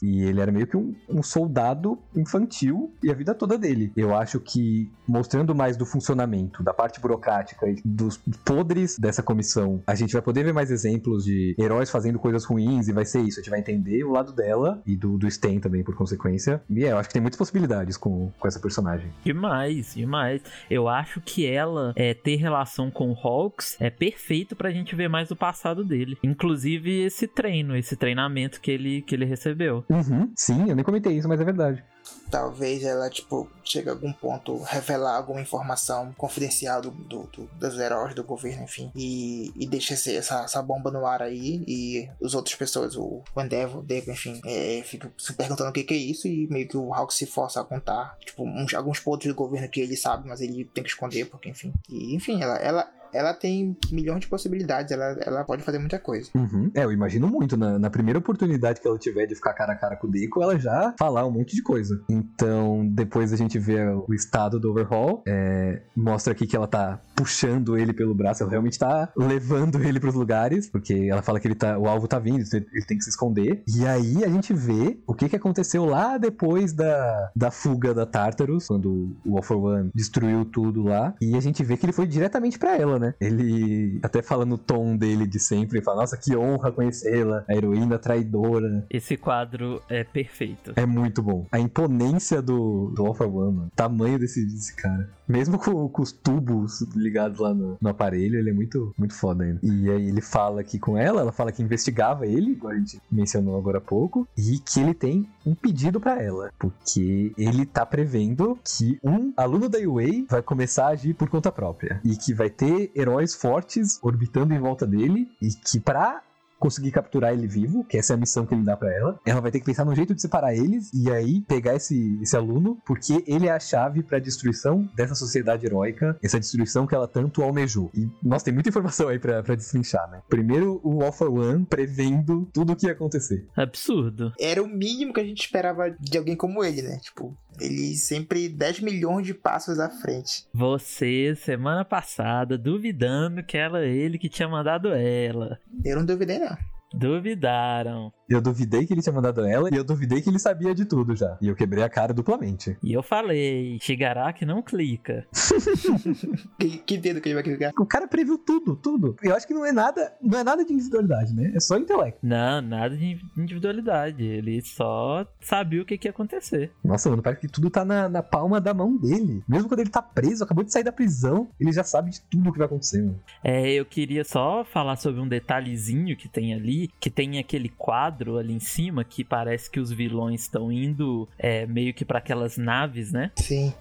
[0.02, 3.92] E ele era meio que um, um soldado infantil e a vida toda dele.
[3.96, 9.82] Eu acho que mostrando mais do funcionamento, da parte burocrática e dos podres dessa comissão,
[9.86, 13.20] a gente vai poder ver mais exemplos de heróis fazendo coisas ruins e vai ser
[13.20, 13.40] isso.
[13.40, 16.62] A gente vai entender o lado dela e do, do Sten também, por consequência.
[16.68, 19.10] E é, eu acho que tem muitas possibilidades com, com essa personagem.
[19.24, 20.42] Demais, demais.
[20.70, 25.08] Eu acho que ela é, ter relação com o Hawks é perfeito pra gente ver
[25.08, 26.18] mais do passado dele.
[26.22, 29.67] Inclusive esse treino, esse treinamento que ele, que ele recebeu.
[29.76, 31.84] Uhum, sim, eu nem comentei isso, mas é verdade.
[32.30, 37.78] Talvez ela, tipo, chegue a algum ponto revelar alguma informação confidencial do, do, do dos
[37.78, 42.34] heróis do governo, enfim, e, e deixa essa, essa bomba no ar aí, e os
[42.34, 46.28] outras pessoas, o Endeavor, Devo, enfim, é, ficam se perguntando o que, que, é isso,
[46.28, 49.68] e meio que o Hulk se força a contar, tipo, uns, alguns pontos do governo
[49.68, 53.34] que ele sabe, mas ele tem que esconder, porque, enfim, e, enfim, ela, ela ela
[53.34, 56.30] tem milhões de possibilidades, ela, ela pode fazer muita coisa.
[56.34, 56.70] Uhum.
[56.74, 57.56] É, eu imagino muito.
[57.56, 60.42] Na, na, primeira oportunidade que ela tiver de ficar cara a cara com o Deco,
[60.42, 62.00] ela já falar um monte de coisa.
[62.08, 67.00] Então, depois a gente vê o estado do overhaul, é, mostra aqui que ela tá
[67.14, 71.48] puxando ele pelo braço, ela realmente tá levando ele pros lugares, porque ela fala que
[71.48, 73.62] ele tá, o alvo tá vindo, ele tem que se esconder.
[73.66, 78.06] E aí a gente vê o que que aconteceu lá depois da, da fuga da
[78.06, 81.92] Tartarus, quando o All for One destruiu tudo lá, e a gente vê que ele
[81.92, 83.14] foi diretamente para ela, né?
[83.20, 87.98] Ele até fala no tom dele de sempre, fala, nossa, que honra conhecê-la, a heroína
[87.98, 88.84] traidora.
[88.90, 90.72] Esse quadro é perfeito.
[90.76, 91.46] É muito bom.
[91.50, 93.72] A imponência do, do All for One, mano.
[93.74, 95.08] tamanho desse, desse cara.
[95.28, 99.44] Mesmo com, com os tubos ligados lá no, no, aparelho, ele é muito, muito foda
[99.44, 99.60] ainda.
[99.62, 102.98] E aí ele fala aqui com ela, ela fala que investigava ele, igual a gente
[103.12, 107.84] mencionou agora há pouco, e que ele tem um pedido para ela, porque ele tá
[107.84, 112.32] prevendo que um aluno da UA vai começar a agir por conta própria e que
[112.32, 116.22] vai ter heróis fortes orbitando em volta dele e que para
[116.58, 119.18] conseguir capturar ele vivo, que essa é a missão que ele dá para ela.
[119.24, 122.36] Ela vai ter que pensar num jeito de separar eles e aí pegar esse, esse
[122.36, 126.94] aluno, porque ele é a chave para a destruição dessa sociedade heróica, essa destruição que
[126.94, 127.90] ela tanto almejou.
[127.94, 130.22] E, nossa, tem muita informação aí pra, pra destrinchar, né?
[130.28, 133.46] Primeiro, o for One prevendo tudo o que ia acontecer.
[133.56, 134.32] Absurdo.
[134.38, 136.98] Era o mínimo que a gente esperava de alguém como ele, né?
[137.02, 140.46] Tipo, ele sempre 10 milhões de passos à frente.
[140.52, 145.58] Você, semana passada, duvidando que era ele que tinha mandado ela.
[145.84, 146.47] Eu não duvidei, não.
[146.92, 148.12] Duvidaram.
[148.28, 151.16] Eu duvidei que ele tinha mandado ela e eu duvidei que ele sabia de tudo
[151.16, 151.38] já.
[151.40, 152.76] E eu quebrei a cara duplamente.
[152.82, 155.26] E eu falei, Shigaraki não clica.
[156.60, 157.72] que, que dedo que ele vai clicar?
[157.78, 159.16] O cara previu tudo, tudo.
[159.22, 161.52] Eu acho que não é nada, não é nada de individualidade, né?
[161.54, 162.18] É só intelecto.
[162.22, 164.22] Não, nada de individualidade.
[164.22, 166.70] Ele só sabia o que, que ia acontecer.
[166.84, 169.42] Nossa, mano, parece que tudo tá na, na palma da mão dele.
[169.48, 172.50] Mesmo quando ele tá preso, acabou de sair da prisão, ele já sabe de tudo
[172.50, 173.18] o que vai acontecer, mano.
[173.42, 178.17] É, eu queria só falar sobre um detalhezinho que tem ali, que tem aquele quadro
[178.18, 182.18] quadro ali em cima que parece que os vilões estão indo é, meio que para
[182.18, 183.30] aquelas naves, né?
[183.36, 183.72] Sim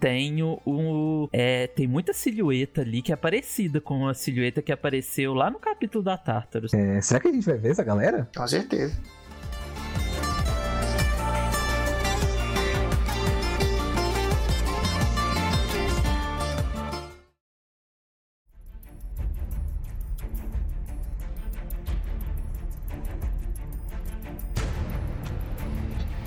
[0.00, 5.34] tem o, é, tem muita silhueta ali que é parecida com a silhueta que apareceu
[5.34, 6.74] lá no capítulo da Tartarus.
[6.74, 8.28] É, será que a gente vai ver essa galera?
[8.36, 9.00] Com certeza.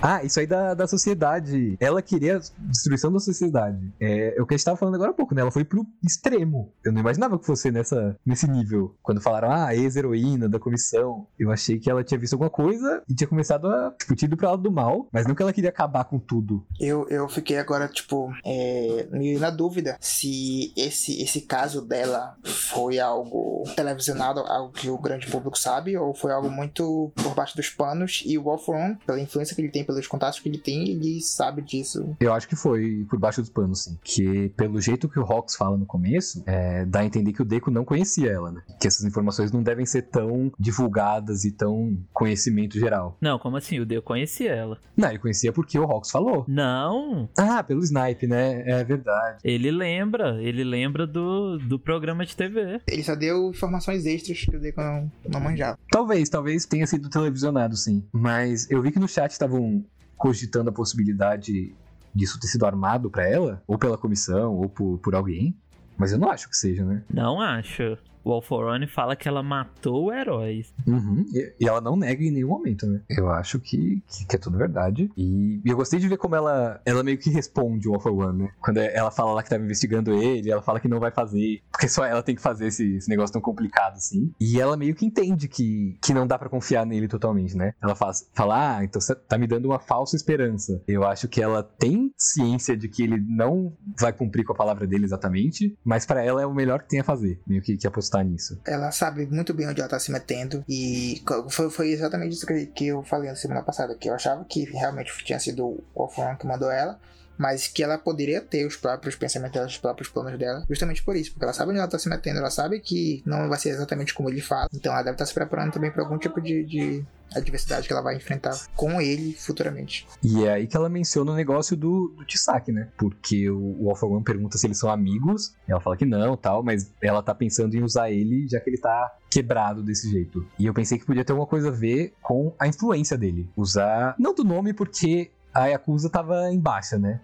[0.01, 1.77] Ah, isso aí da, da sociedade.
[1.79, 3.91] Ela queria a destruição da sociedade.
[3.99, 5.41] É, é o que a gente tava falando agora há pouco, né?
[5.41, 6.73] Ela foi pro extremo.
[6.83, 8.95] Eu não imaginava que fosse nessa, nesse nível.
[9.01, 13.13] Quando falaram, ah, ex-heroína da comissão, eu achei que ela tinha visto alguma coisa e
[13.13, 16.05] tinha começado a, tipo, tido pra lado do mal, mas não que ela queria acabar
[16.05, 16.65] com tudo.
[16.79, 22.99] Eu, eu fiquei agora, tipo, é, meio na dúvida se esse, esse caso dela foi
[22.99, 27.69] algo televisionado, algo que o grande público sabe, ou foi algo muito por baixo dos
[27.69, 30.89] panos e o Wolf One, pela influência que ele tem, pelos contatos que ele tem,
[30.89, 32.15] ele sabe disso.
[32.19, 33.97] Eu acho que foi por baixo dos panos, sim.
[34.03, 37.45] Que pelo jeito que o Hawks fala no começo, é, dá a entender que o
[37.45, 38.61] Deco não conhecia ela, né?
[38.79, 43.17] Que essas informações não devem ser tão divulgadas e tão conhecimento geral.
[43.21, 43.79] Não, como assim?
[43.79, 44.77] O Deco conhecia ela.
[44.95, 46.45] Não, ele conhecia porque o Hawks falou.
[46.47, 48.63] Não, Ah, pelo Snipe, né?
[48.65, 49.39] É verdade.
[49.43, 50.41] ele lembra.
[50.41, 52.81] Ele lembra do, do programa de TV.
[52.87, 55.77] Ele só deu informações extras que o Deco não, não manjava.
[55.91, 58.03] Talvez, talvez tenha sido televisionado, sim.
[58.11, 59.80] Mas eu vi que no chat estavam
[60.21, 61.73] cogitando a possibilidade
[62.13, 65.57] disso ter sido armado pra ela, ou pela comissão, ou por, por alguém.
[65.97, 67.03] Mas eu não acho que seja, né?
[67.11, 67.97] Não acho.
[68.23, 70.63] O Alforone fala que ela matou o herói.
[70.87, 71.25] Uhum.
[71.33, 73.01] E, e ela não nega em nenhum momento, né?
[73.09, 75.09] Eu acho que, que, que é tudo verdade.
[75.17, 78.11] E, e eu gostei de ver como ela, ela meio que responde o All for
[78.11, 78.51] One, né?
[78.59, 81.87] Quando ela fala lá que tava investigando ele, ela fala que não vai fazer, porque
[81.87, 84.31] só ela tem que fazer esse, esse negócio tão complicado assim.
[84.39, 87.73] E ela meio que entende que, que não dá pra confiar nele totalmente, né?
[87.81, 90.81] Ela faz, fala, ah, então você tá me dando uma falsa esperança.
[90.87, 94.85] Eu acho que ela tem ciência de que ele não vai cumprir com a palavra
[94.85, 97.87] dele exatamente, mas pra ela é o melhor que tem a fazer, meio que, que
[97.87, 98.59] apostar nisso.
[98.65, 100.63] Ela sabe muito bem onde ela tá se metendo.
[100.67, 103.95] E foi, foi exatamente isso que, eu falei na semana passada.
[103.95, 106.99] Que eu achava que realmente tinha sido o Wolfram que mandou ela.
[107.41, 110.63] Mas que ela poderia ter os próprios pensamentos dela, os próprios planos dela.
[110.69, 111.31] Justamente por isso.
[111.31, 112.37] Porque ela sabe onde ela tá se metendo.
[112.37, 114.67] Ela sabe que não vai ser exatamente como ele fala.
[114.71, 118.03] Então ela deve estar se preparando também para algum tipo de, de adversidade que ela
[118.03, 120.07] vai enfrentar com ele futuramente.
[120.23, 122.89] E é aí que ela menciona o negócio do, do Tisaki, né?
[122.95, 126.61] Porque o, o for One pergunta se eles são amigos, ela fala que não tal,
[126.61, 130.45] mas ela tá pensando em usar ele já que ele tá quebrado desse jeito.
[130.59, 133.49] E eu pensei que podia ter alguma coisa a ver com a influência dele.
[133.57, 137.19] Usar, não do nome porque a Yakuza tava em baixa, né?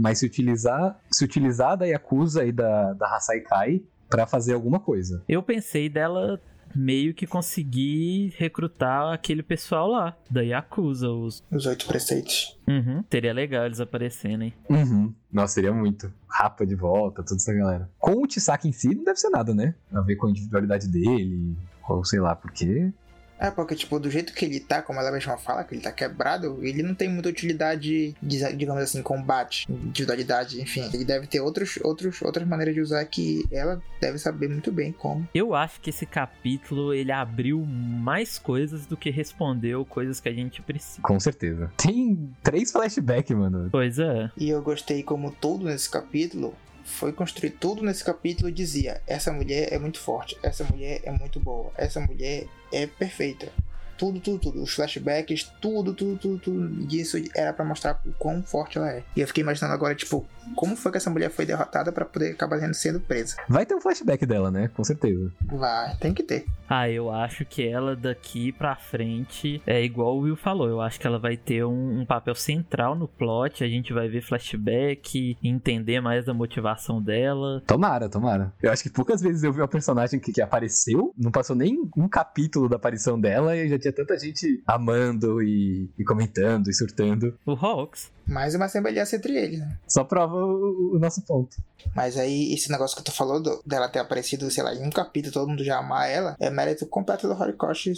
[0.00, 5.22] Mas se utilizar, se utilizar da Yakuza e da, da Hasaikai pra fazer alguma coisa.
[5.28, 6.40] Eu pensei dela
[6.74, 11.10] meio que conseguir recrutar aquele pessoal lá, da Yakuza.
[11.10, 11.44] Os...
[11.50, 12.58] Os oito preceitos.
[12.66, 13.04] Uhum.
[13.10, 14.54] Seria legal eles aparecerem.
[14.68, 15.12] Uhum.
[15.32, 16.12] Nossa, seria muito.
[16.28, 17.90] Rapa de volta, toda essa galera.
[17.98, 19.74] Com o Tisaki em si, não deve ser nada, né?
[19.92, 21.56] A ver com a individualidade dele,
[21.88, 22.92] ou sei lá, porque.
[23.40, 25.90] É, porque, tipo, do jeito que ele tá, como ela mesma fala, que ele tá
[25.90, 30.88] quebrado, ele não tem muita utilidade, diz- digamos assim, combate, individualidade, enfim.
[30.92, 34.92] Ele deve ter outros, outros, outras maneiras de usar que ela deve saber muito bem
[34.92, 35.26] como.
[35.34, 40.32] Eu acho que esse capítulo ele abriu mais coisas do que respondeu coisas que a
[40.34, 41.00] gente precisa.
[41.02, 41.72] Com certeza.
[41.76, 43.68] Tem três flashbacks, mano.
[43.72, 44.30] Pois é.
[44.36, 49.72] E eu gostei como tudo nesse capítulo foi construir tudo nesse capítulo dizia essa mulher
[49.72, 53.52] é muito forte, essa mulher é muito boa, essa mulher é perfeita.
[54.00, 54.62] Tudo, tudo, tudo.
[54.62, 56.86] Os flashbacks, tudo, tudo, tudo, tudo.
[56.90, 59.02] E isso era pra mostrar o quão forte ela é.
[59.14, 62.32] E eu fiquei imaginando agora, tipo, como foi que essa mulher foi derrotada pra poder
[62.32, 63.36] acabar sendo presa.
[63.46, 64.68] Vai ter um flashback dela, né?
[64.68, 65.30] Com certeza.
[65.44, 66.46] Vai, tem que ter.
[66.66, 70.68] Ah, eu acho que ela daqui pra frente é igual o Will falou.
[70.68, 73.62] Eu acho que ela vai ter um, um papel central no plot.
[73.62, 77.62] A gente vai ver flashback, entender mais da motivação dela.
[77.66, 78.52] Tomara, tomara.
[78.62, 81.76] Eu acho que poucas vezes eu vi uma personagem que, que apareceu, não passou nem
[81.96, 86.74] um capítulo da aparição dela e já tinha tanta gente amando e, e comentando e
[86.74, 87.36] surtando.
[87.44, 88.10] O Hawks.
[88.26, 89.76] Mais uma semelhança entre eles, né?
[89.88, 91.56] Só prova o, o nosso ponto.
[91.94, 94.90] Mas aí, esse negócio que tu falou do- dela ter aparecido, sei lá, em um
[94.90, 97.92] capítulo, todo mundo já amar ela, é mérito completo do Horikoshi,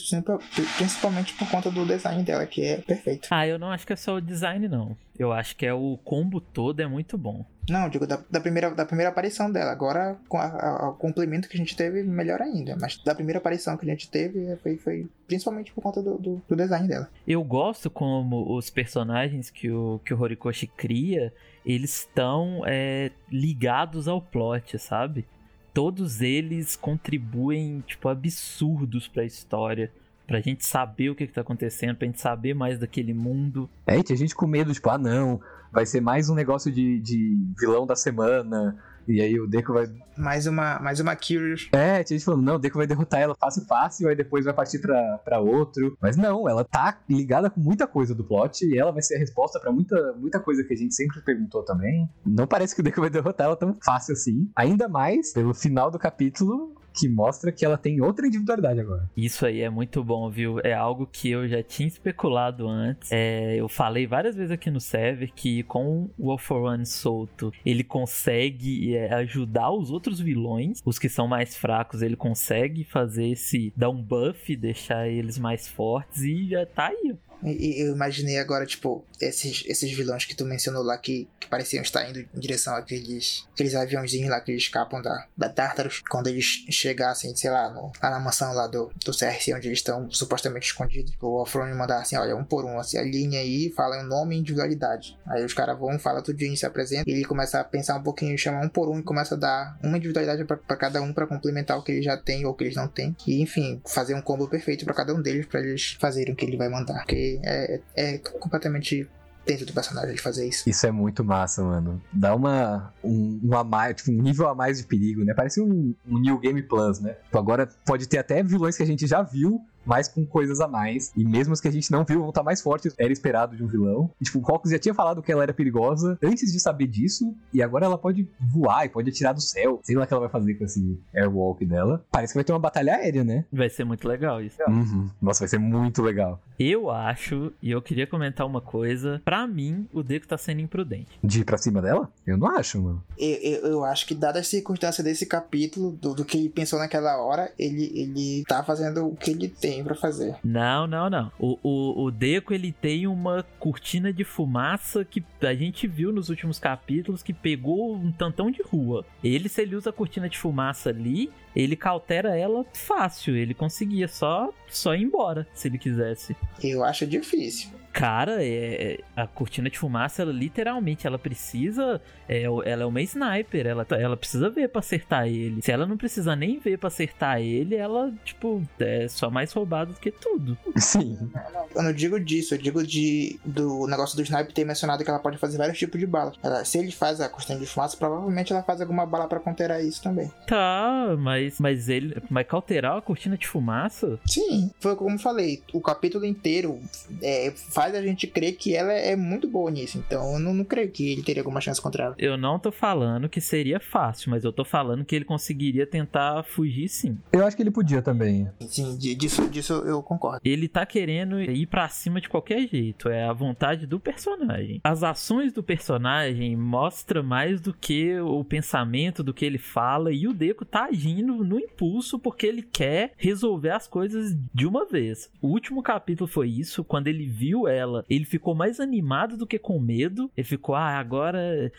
[0.76, 3.28] principalmente por conta do design dela, que é perfeito.
[3.30, 4.96] Ah, eu não acho que é só o design, não.
[5.18, 7.44] Eu acho que é o combo todo é muito bom.
[7.68, 9.70] Não, digo, da, da primeira, da primeira aparição dela.
[9.70, 12.76] Agora, com a- a- o complemento que a gente teve, melhor ainda.
[12.80, 16.42] Mas da primeira aparição que a gente teve, foi, foi principalmente por conta do, do,
[16.48, 17.08] do design dela.
[17.26, 21.32] Eu gosto como os personagens que o, que o Horikoshi cria,
[21.64, 25.24] eles estão é, ligados ao plot, sabe?
[25.72, 29.90] Todos eles contribuem, tipo, absurdos pra história.
[30.26, 33.68] Pra gente saber o que, que tá acontecendo, pra gente saber mais daquele mundo.
[33.86, 35.40] É, tinha gente com medo, tipo, ah não,
[35.72, 38.78] vai ser mais um negócio de, de vilão da semana.
[39.06, 39.86] E aí o Deco vai.
[40.16, 41.68] Mais uma, mais uma Curious.
[41.72, 44.54] É, tinha gente falando, não, o Deco vai derrotar ela fácil, fácil, aí depois vai
[44.54, 45.96] partir pra, pra outro.
[46.00, 49.18] Mas não, ela tá ligada com muita coisa do plot e ela vai ser a
[49.18, 52.08] resposta pra muita, muita coisa que a gente sempre perguntou também.
[52.24, 54.50] Não parece que o Deco vai derrotar ela tão fácil assim.
[54.54, 59.08] Ainda mais, pelo final do capítulo, que mostra que ela tem outra individualidade agora.
[59.16, 60.60] Isso aí é muito bom, viu?
[60.62, 63.10] É algo que eu já tinha especulado antes.
[63.10, 67.52] É, eu falei várias vezes aqui no server que com o All for One solto,
[67.64, 73.28] ele consegue é, ajudar os outros vilões, os que são mais fracos, ele consegue fazer
[73.28, 77.16] esse dar um buff, deixar eles mais fortes e já tá aí.
[77.44, 81.82] E eu imaginei agora, tipo, esses, esses vilões que tu mencionou lá que, que pareciam
[81.82, 86.02] estar indo em direção àqueles aqueles aviãozinhos lá que escapam da, da Tartarus.
[86.08, 89.78] Quando eles chegassem, sei lá, no, lá na mansão lá do, do CRC, onde eles
[89.78, 93.72] estão supostamente escondidos, o Alfrone mandar assim: olha, um por um, assim, a linha aí,
[93.76, 95.18] fala o nome e individualidade.
[95.26, 98.36] Aí os caras vão, fala tudinho, se apresenta, e ele começa a pensar um pouquinho,
[98.38, 101.78] chama um por um e começa a dar uma individualidade para cada um para complementar
[101.78, 103.14] o que ele já tem ou o que eles não têm.
[103.26, 106.44] E enfim, fazer um combo perfeito para cada um deles para eles fazerem o que
[106.44, 107.04] ele vai mandar.
[107.04, 109.08] Porque é, é completamente
[109.44, 110.68] dentro do personagem de fazer isso.
[110.68, 112.00] Isso é muito massa, mano.
[112.12, 115.34] Dá uma um, um, a mais, tipo, um nível a mais de perigo, né?
[115.34, 117.16] Parece um, um New Game Plus, né?
[117.24, 120.68] Tipo, agora pode ter até vilões que a gente já viu, mas com coisas a
[120.68, 121.12] mais.
[121.16, 123.56] E mesmo os que a gente não viu vão estar tá mais fortes, era esperado
[123.56, 124.10] de um vilão.
[124.20, 127.34] E, tipo, o Hawks já tinha falado que ela era perigosa antes de saber disso,
[127.52, 129.80] e agora ela pode voar e pode atirar do céu.
[129.82, 132.04] Sei lá o que ela vai fazer com esse airwalk dela.
[132.10, 133.44] Parece que vai ter uma batalha aérea, né?
[133.52, 134.56] Vai ser muito legal isso.
[134.68, 135.10] Uhum.
[135.20, 136.40] Nossa, vai ser muito legal.
[136.62, 141.18] Eu acho, e eu queria comentar uma coisa, pra mim, o Deco tá sendo imprudente.
[141.22, 142.08] De ir pra cima dela?
[142.24, 143.02] Eu não acho, mano.
[143.18, 146.78] Eu, eu, eu acho que, dada a circunstância desse capítulo, do, do que ele pensou
[146.78, 150.36] naquela hora, ele, ele tá fazendo o que ele tem pra fazer.
[150.44, 151.32] Não, não, não.
[151.38, 156.28] O, o, o Deco, ele tem uma cortina de fumaça que a gente viu nos
[156.28, 159.04] últimos capítulos que pegou um tantão de rua.
[159.22, 163.36] Ele, se ele usa a cortina de fumaça ali, ele cautera ela fácil.
[163.36, 166.36] Ele conseguia só, só ir embora, se ele quisesse.
[166.62, 167.70] Eu acho difícil.
[167.92, 172.00] Cara, é, é, a cortina de fumaça, ela literalmente, ela precisa.
[172.26, 175.60] É, ela é uma sniper, ela, tá, ela precisa ver pra acertar ele.
[175.60, 179.92] Se ela não precisa nem ver pra acertar ele, ela, tipo, é só mais roubada
[179.92, 180.56] do que tudo.
[180.78, 181.30] Sim.
[181.74, 185.18] Eu não digo disso, eu digo de do negócio do sniper ter mencionado que ela
[185.18, 186.34] pode fazer vários tipos de balas.
[186.42, 189.70] Ela, se ele faz a cortina de fumaça, provavelmente ela faz alguma bala para conter
[189.84, 190.32] isso também.
[190.46, 192.22] Tá, mas, mas ele.
[192.30, 194.18] Mas cauterar a cortina de fumaça?
[194.26, 196.80] Sim, foi como eu falei, o capítulo inteiro
[197.20, 199.98] é, faz a gente crer que ela é muito boa nisso.
[199.98, 202.14] Então eu não, não creio que ele teria alguma chance contra ela.
[202.18, 206.42] Eu não tô falando que seria fácil, mas eu tô falando que ele conseguiria tentar
[206.44, 207.18] fugir sim.
[207.32, 208.48] Eu acho que ele podia também.
[208.60, 210.40] Sim, disso, disso eu concordo.
[210.44, 213.08] Ele tá querendo ir para cima de qualquer jeito.
[213.08, 214.80] É a vontade do personagem.
[214.84, 220.12] As ações do personagem mostram mais do que o pensamento do que ele fala.
[220.12, 224.86] E o Deco tá agindo no impulso porque ele quer resolver as coisas de uma
[224.86, 225.30] vez.
[225.40, 226.84] O último capítulo foi isso.
[226.84, 230.30] Quando ele viu ela, ele ficou mais animado do que com medo.
[230.36, 231.72] Ele ficou, ah, agora.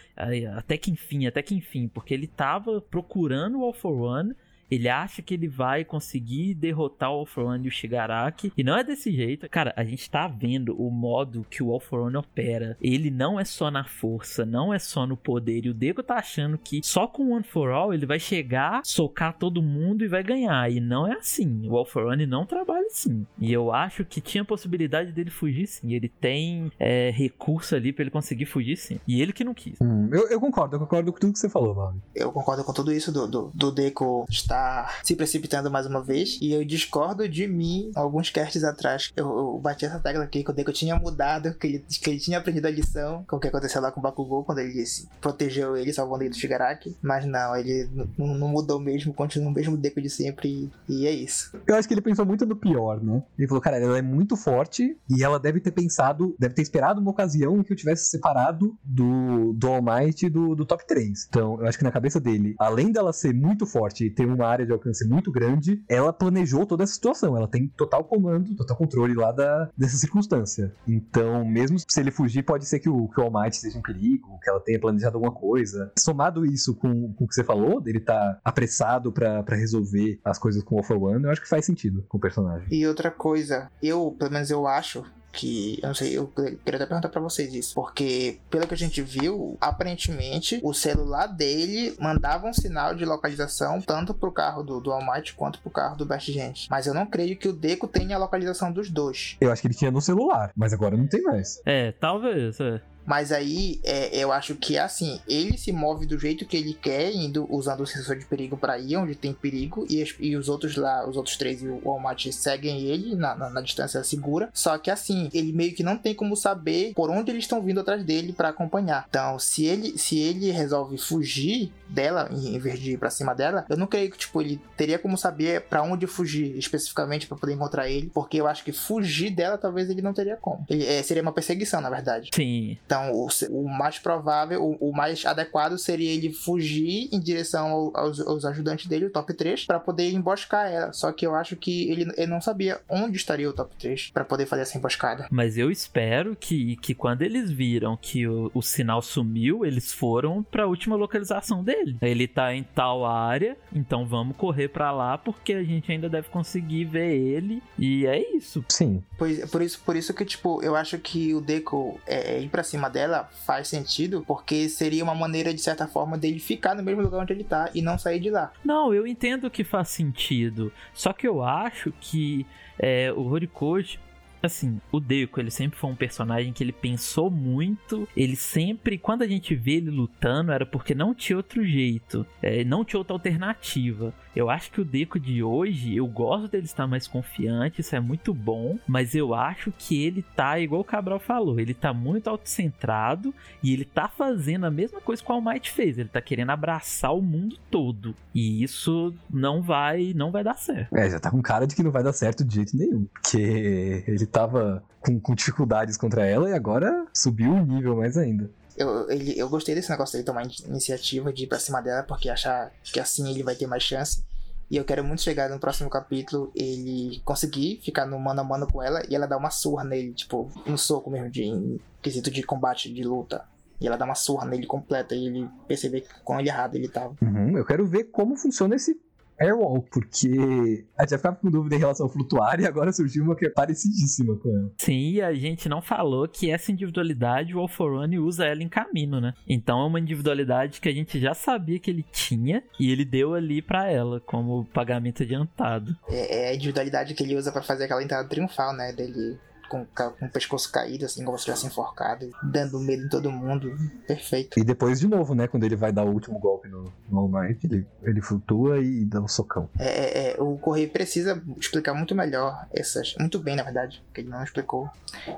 [0.56, 1.88] Até que enfim, até que enfim.
[1.88, 4.36] Porque ele tava procurando o All for One
[4.74, 8.52] ele acha que ele vai conseguir derrotar o All For One e o Shigaraki.
[8.58, 9.48] E não é desse jeito.
[9.50, 12.78] Cara, a gente tá vendo o modo que o All For One opera.
[12.82, 15.66] Ele não é só na força, não é só no poder.
[15.66, 19.38] E o Deco tá achando que só com One For All ele vai chegar, socar
[19.38, 20.72] todo mundo e vai ganhar.
[20.72, 21.68] E não é assim.
[21.70, 23.26] O All For One não trabalha assim.
[23.40, 25.94] E eu acho que tinha possibilidade dele fugir sim.
[25.94, 29.00] Ele tem é, recurso ali para ele conseguir fugir sim.
[29.08, 29.80] E ele que não quis.
[29.82, 32.02] Hum, eu, eu, concordo, eu concordo com tudo que você falou, mano.
[32.16, 34.63] Eu concordo com tudo isso do, do, do Deco estar
[35.04, 36.38] se precipitando mais uma vez.
[36.42, 39.12] E eu discordo de mim alguns casts atrás.
[39.16, 42.38] Eu, eu bati essa tecla aqui quando eu tinha mudado, que ele, que ele tinha
[42.38, 45.76] aprendido a lição com o que aconteceu lá com o Bakugou, quando ele disse, protegeu
[45.76, 46.96] ele, salvando ele do Shigaraki.
[47.02, 51.12] Mas não, ele não mudou mesmo, continua o mesmo Deco de sempre e, e, é
[51.12, 51.58] isso.
[51.68, 53.24] Eu acho que ele pensou muito no pior, né?
[53.38, 57.02] Ele falou, cara, ela é muito forte e ela deve ter pensado, deve ter esperado
[57.02, 61.28] uma ocasião em que eu tivesse separado do, do All Might do, do top 3.
[61.30, 64.43] Então, eu acho que na cabeça dele, além dela ser muito forte e ter uma
[64.48, 67.36] área de alcance muito grande, ela planejou toda essa situação.
[67.36, 70.74] Ela tem total comando, total controle lá da, dessa circunstância.
[70.88, 73.82] Então, mesmo se ele fugir, pode ser que o, que o All Might seja um
[73.82, 75.92] perigo, que ela tenha planejado alguma coisa.
[75.98, 80.64] Somado isso com, com o que você falou, dele tá apressado para resolver as coisas
[80.64, 82.68] com o All for One, eu acho que faz sentido com o personagem.
[82.72, 86.86] E outra coisa, eu, pelo menos eu acho, que eu não sei, eu queria até
[86.86, 92.48] perguntar para vocês isso, porque pelo que a gente viu, aparentemente o celular dele mandava
[92.48, 96.06] um sinal de localização tanto pro carro do, do All Might quanto pro carro do
[96.06, 96.70] Best Gente.
[96.70, 99.36] Mas eu não creio que o Deco tenha a localização dos dois.
[99.42, 101.60] Eu acho que ele tinha no celular, mas agora não tem mais.
[101.66, 102.80] É, talvez, é.
[103.06, 106.74] Mas aí é, eu acho que é assim, ele se move do jeito que ele
[106.74, 110.50] quer, indo usando o sensor de perigo para ir onde tem perigo, e, e, os
[110.50, 114.50] outros lá, os outros três e o Walmart seguem ele na, na, na, distância segura.
[114.54, 117.80] Só que assim, ele meio que não tem como saber por onde eles estão vindo
[117.80, 119.06] atrás dele para acompanhar.
[119.10, 123.66] Então, se ele se ele resolve fugir dela, em vez de ir pra cima dela,
[123.70, 127.54] eu não creio que tipo, ele teria como saber para onde fugir especificamente para poder
[127.54, 130.66] encontrar ele, porque eu acho que fugir dela talvez ele não teria como.
[130.70, 132.30] Ele, é, seria uma perseguição, na verdade.
[132.34, 132.78] Sim.
[132.86, 138.20] Então, o, o mais provável, o, o, mais adequado seria ele fugir em direção aos,
[138.20, 140.94] aos ajudantes dele, o top 3, para poder emboscar ela.
[140.94, 144.26] Só que eu acho que ele, ele não sabia onde estaria o top 3 para
[144.26, 145.28] poder fazer essa emboscada.
[145.32, 150.44] Mas eu espero que, que quando eles viram que o, o sinal sumiu, eles foram
[150.44, 151.98] para a última localização dele.
[152.02, 156.30] Ele tá em tal área, então vamos correr para lá porque a gente ainda deve
[156.30, 158.64] conseguir ver ele e é isso.
[158.70, 159.04] Sim.
[159.18, 162.50] Pois, por isso, por isso que tipo, eu acho que o Deco é, é ir
[162.50, 166.84] para cima dela faz sentido, porque seria uma maneira de certa forma dele ficar no
[166.84, 168.52] mesmo lugar onde ele tá e não sair de lá.
[168.64, 170.72] Não, eu entendo que faz sentido.
[170.94, 172.46] Só que eu acho que
[172.78, 174.00] é, o Horikoshi
[174.46, 178.08] assim, o Deco, ele sempre foi um personagem que ele pensou muito.
[178.16, 182.64] Ele sempre, quando a gente vê ele lutando, era porque não tinha outro jeito, é,
[182.64, 184.14] não tinha outra alternativa.
[184.36, 188.00] Eu acho que o Deco de hoje, eu gosto dele estar mais confiante, isso é
[188.00, 192.28] muito bom, mas eu acho que ele tá, igual o Cabral falou, ele tá muito
[192.30, 195.98] autocentrado e ele tá fazendo a mesma coisa que o All Might fez.
[195.98, 198.16] Ele tá querendo abraçar o mundo todo.
[198.34, 200.96] E isso não vai, não vai dar certo.
[200.96, 203.06] É, já tá com cara de que não vai dar certo de jeito nenhum.
[203.14, 208.50] Porque ele tava com, com dificuldades contra ela e agora subiu o nível mais ainda.
[208.76, 212.28] Eu, ele, eu gostei desse negócio dele tomar iniciativa de ir pra cima dela, porque
[212.28, 214.26] achar que assim ele vai ter mais chance.
[214.72, 218.66] E eu quero muito chegar no próximo capítulo ele conseguir ficar no mano a mano
[218.66, 222.32] com ela e ela dar uma surra nele, tipo, um soco mesmo, de em quesito
[222.32, 223.46] de combate, de luta.
[223.80, 227.16] E ela dá uma surra nele completa e ele perceber quão errado ele tava.
[227.22, 229.00] Uhum, eu quero ver como funciona esse
[229.40, 233.24] Airwall, porque a gente já ficava com dúvida em relação a flutuar e agora surgiu
[233.24, 234.72] uma que é parecidíssima com ela.
[234.78, 239.20] Sim, e a gente não falou que essa individualidade o Alforone usa ela em caminho,
[239.20, 239.34] né?
[239.48, 243.34] Então é uma individualidade que a gente já sabia que ele tinha e ele deu
[243.34, 245.96] ali para ela como pagamento adiantado.
[246.10, 248.94] É, é a individualidade que ele usa para fazer aquela entrada triunfal, né?
[248.94, 249.38] Dele
[249.68, 253.76] com, com o pescoço caído, assim, como se tivesse enforcado, dando medo em todo mundo.
[254.08, 254.60] Perfeito.
[254.60, 255.48] E depois, de novo, né?
[255.48, 259.06] Quando ele vai dar o último golpe no, no All Might, ele, ele flutua e
[259.06, 259.70] dá um socão.
[259.80, 263.16] É, é, é, o Correio precisa explicar muito melhor essas.
[263.20, 264.90] Muito bem, na verdade, que ele não explicou.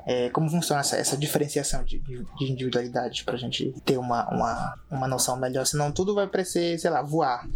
[0.05, 4.79] É, como funciona essa, essa diferenciação de, de, de individualidades pra gente ter uma, uma,
[4.89, 5.65] uma noção melhor.
[5.65, 7.47] Senão tudo vai parecer, sei lá, voar.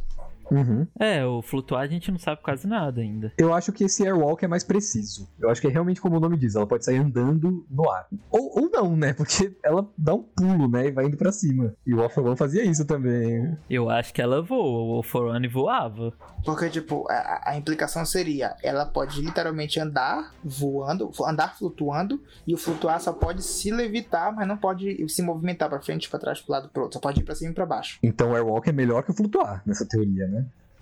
[0.52, 0.88] Uhum.
[1.00, 3.32] É, o flutuar a gente não sabe quase nada ainda.
[3.38, 5.30] Eu acho que esse airwalk é mais preciso.
[5.40, 8.08] Eu acho que é realmente como o nome diz, ela pode sair andando no ar.
[8.30, 9.14] Ou, ou não, né?
[9.14, 10.88] Porque ela dá um pulo, né?
[10.88, 11.74] E vai indo pra cima.
[11.86, 13.58] E o Alpha One fazia isso também.
[13.70, 16.14] Eu acho que ela voa, o Forone voava.
[16.44, 22.58] Porque, tipo, a, a, implicação seria, ela pode literalmente andar voando, andar flutuando, e o
[22.58, 26.52] flutuar só pode se levitar, mas não pode se movimentar pra frente, pra trás, pro
[26.54, 26.98] lado, pro outro.
[26.98, 28.00] Só pode ir pra cima e pra baixo.
[28.02, 30.39] Então o airwalk é melhor que o flutuar, nessa teoria, né?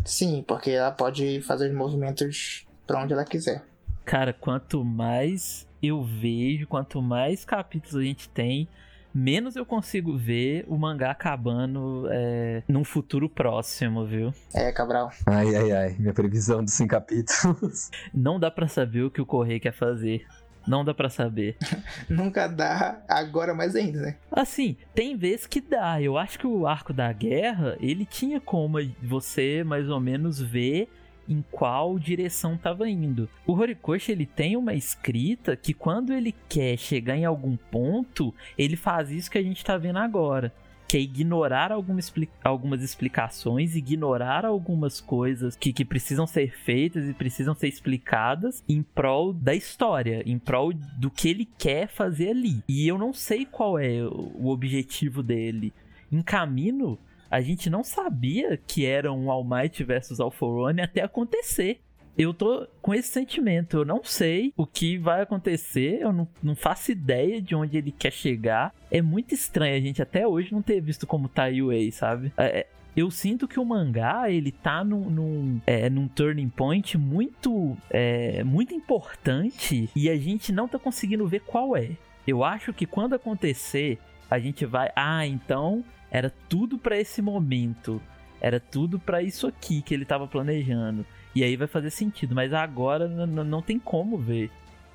[0.08, 3.64] Sim, porque ela pode fazer os movimentos para onde ela quiser.
[4.06, 8.68] Cara, quanto mais eu vejo, quanto mais capítulos a gente tem,
[9.14, 14.34] menos eu consigo ver o mangá acabando é, num futuro próximo, viu?
[14.54, 15.12] É, Cabral.
[15.26, 15.96] Ai, ai, ai.
[16.00, 17.90] Minha previsão dos 100 capítulos.
[18.14, 20.26] Não dá para saber o que o Correio quer fazer.
[20.68, 21.56] Não dá para saber.
[22.10, 24.16] Nunca dá, agora mais ainda, né?
[24.32, 26.02] Assim, tem vezes que dá.
[26.02, 30.90] Eu acho que o arco da guerra, ele tinha como você mais ou menos ver
[31.28, 33.30] em qual direção estava indo.
[33.46, 38.76] O Horikoshi ele tem uma escrita que quando ele quer chegar em algum ponto, ele
[38.76, 40.54] faz isso que a gente está vendo agora
[40.88, 47.10] que é ignorar alguma expli algumas explicações, ignorar algumas coisas que, que precisam ser feitas
[47.10, 52.30] e precisam ser explicadas em prol da história, em prol do que ele quer fazer
[52.30, 52.64] ali.
[52.68, 55.74] E eu não sei qual é o objetivo dele.
[56.12, 56.98] Em caminho,
[57.30, 61.82] a gente não sabia que era um All Might versus Alforone até acontecer
[62.18, 63.78] eu tô com esse sentimento.
[63.78, 67.92] Eu não sei o que vai acontecer, eu não, não faço ideia de onde ele
[67.92, 68.74] quer chegar.
[68.90, 72.34] É muito estranho a gente até hoje não ter visto como tá Yue, sabe?
[72.38, 76.98] É, é, eu sinto que o mangá ele tá num, num, é, num turning point
[76.98, 81.92] muito, é, muito importante e a gente não tá conseguindo ver qual é.
[82.26, 84.00] Eu acho que quando acontecer,
[84.30, 84.92] a gente vai.
[84.96, 88.02] Ah, então era tudo para esse momento.
[88.42, 91.06] Era tudo para isso aqui que ele tava planejando.
[91.38, 94.50] E aí vai fazer sentido, mas agora não tem como ver.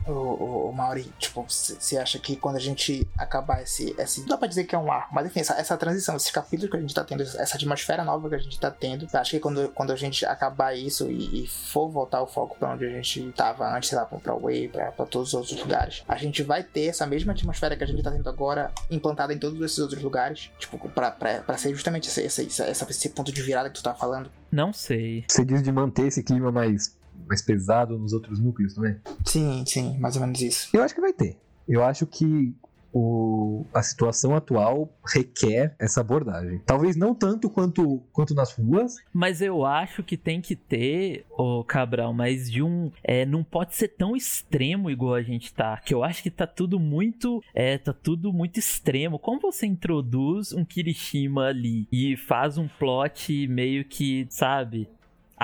[0.07, 4.21] O, o, Mauri, tipo, você acha que quando a gente acabar esse, esse.
[4.21, 6.71] Não dá pra dizer que é um arco, mas enfim, essa, essa transição, esses capítulos
[6.71, 9.41] que a gente tá tendo, essa atmosfera nova que a gente tá tendo, acho que
[9.41, 12.89] quando, quando a gente acabar isso e, e for voltar o foco pra onde a
[12.89, 16.43] gente tava antes, sei lá, pra Way, pra, pra todos os outros lugares, a gente
[16.43, 19.79] vai ter essa mesma atmosfera que a gente tá tendo agora implantada em todos esses
[19.79, 23.69] outros lugares, tipo, pra, pra, pra ser justamente esse, esse, esse, esse ponto de virada
[23.69, 24.31] que tu tá falando.
[24.51, 25.25] Não sei.
[25.29, 26.95] Você diz de manter esse clima mais
[27.27, 28.97] mais pesado nos outros núcleos também?
[29.25, 30.69] Sim, sim, mais ou menos isso.
[30.73, 31.39] Eu acho que vai ter.
[31.69, 32.55] Eu acho que
[32.93, 36.61] o, a situação atual requer essa abordagem.
[36.67, 38.97] Talvez não tanto quanto, quanto nas ruas.
[39.13, 42.91] Mas eu acho que tem que ter, o Cabral, mas de um.
[43.03, 45.79] É, não pode ser tão extremo igual a gente tá.
[45.79, 47.43] Que eu acho que tá tudo muito.
[47.55, 49.19] É, tá tudo muito extremo.
[49.19, 54.89] Como você introduz um Kirishima ali e faz um plot meio que, sabe?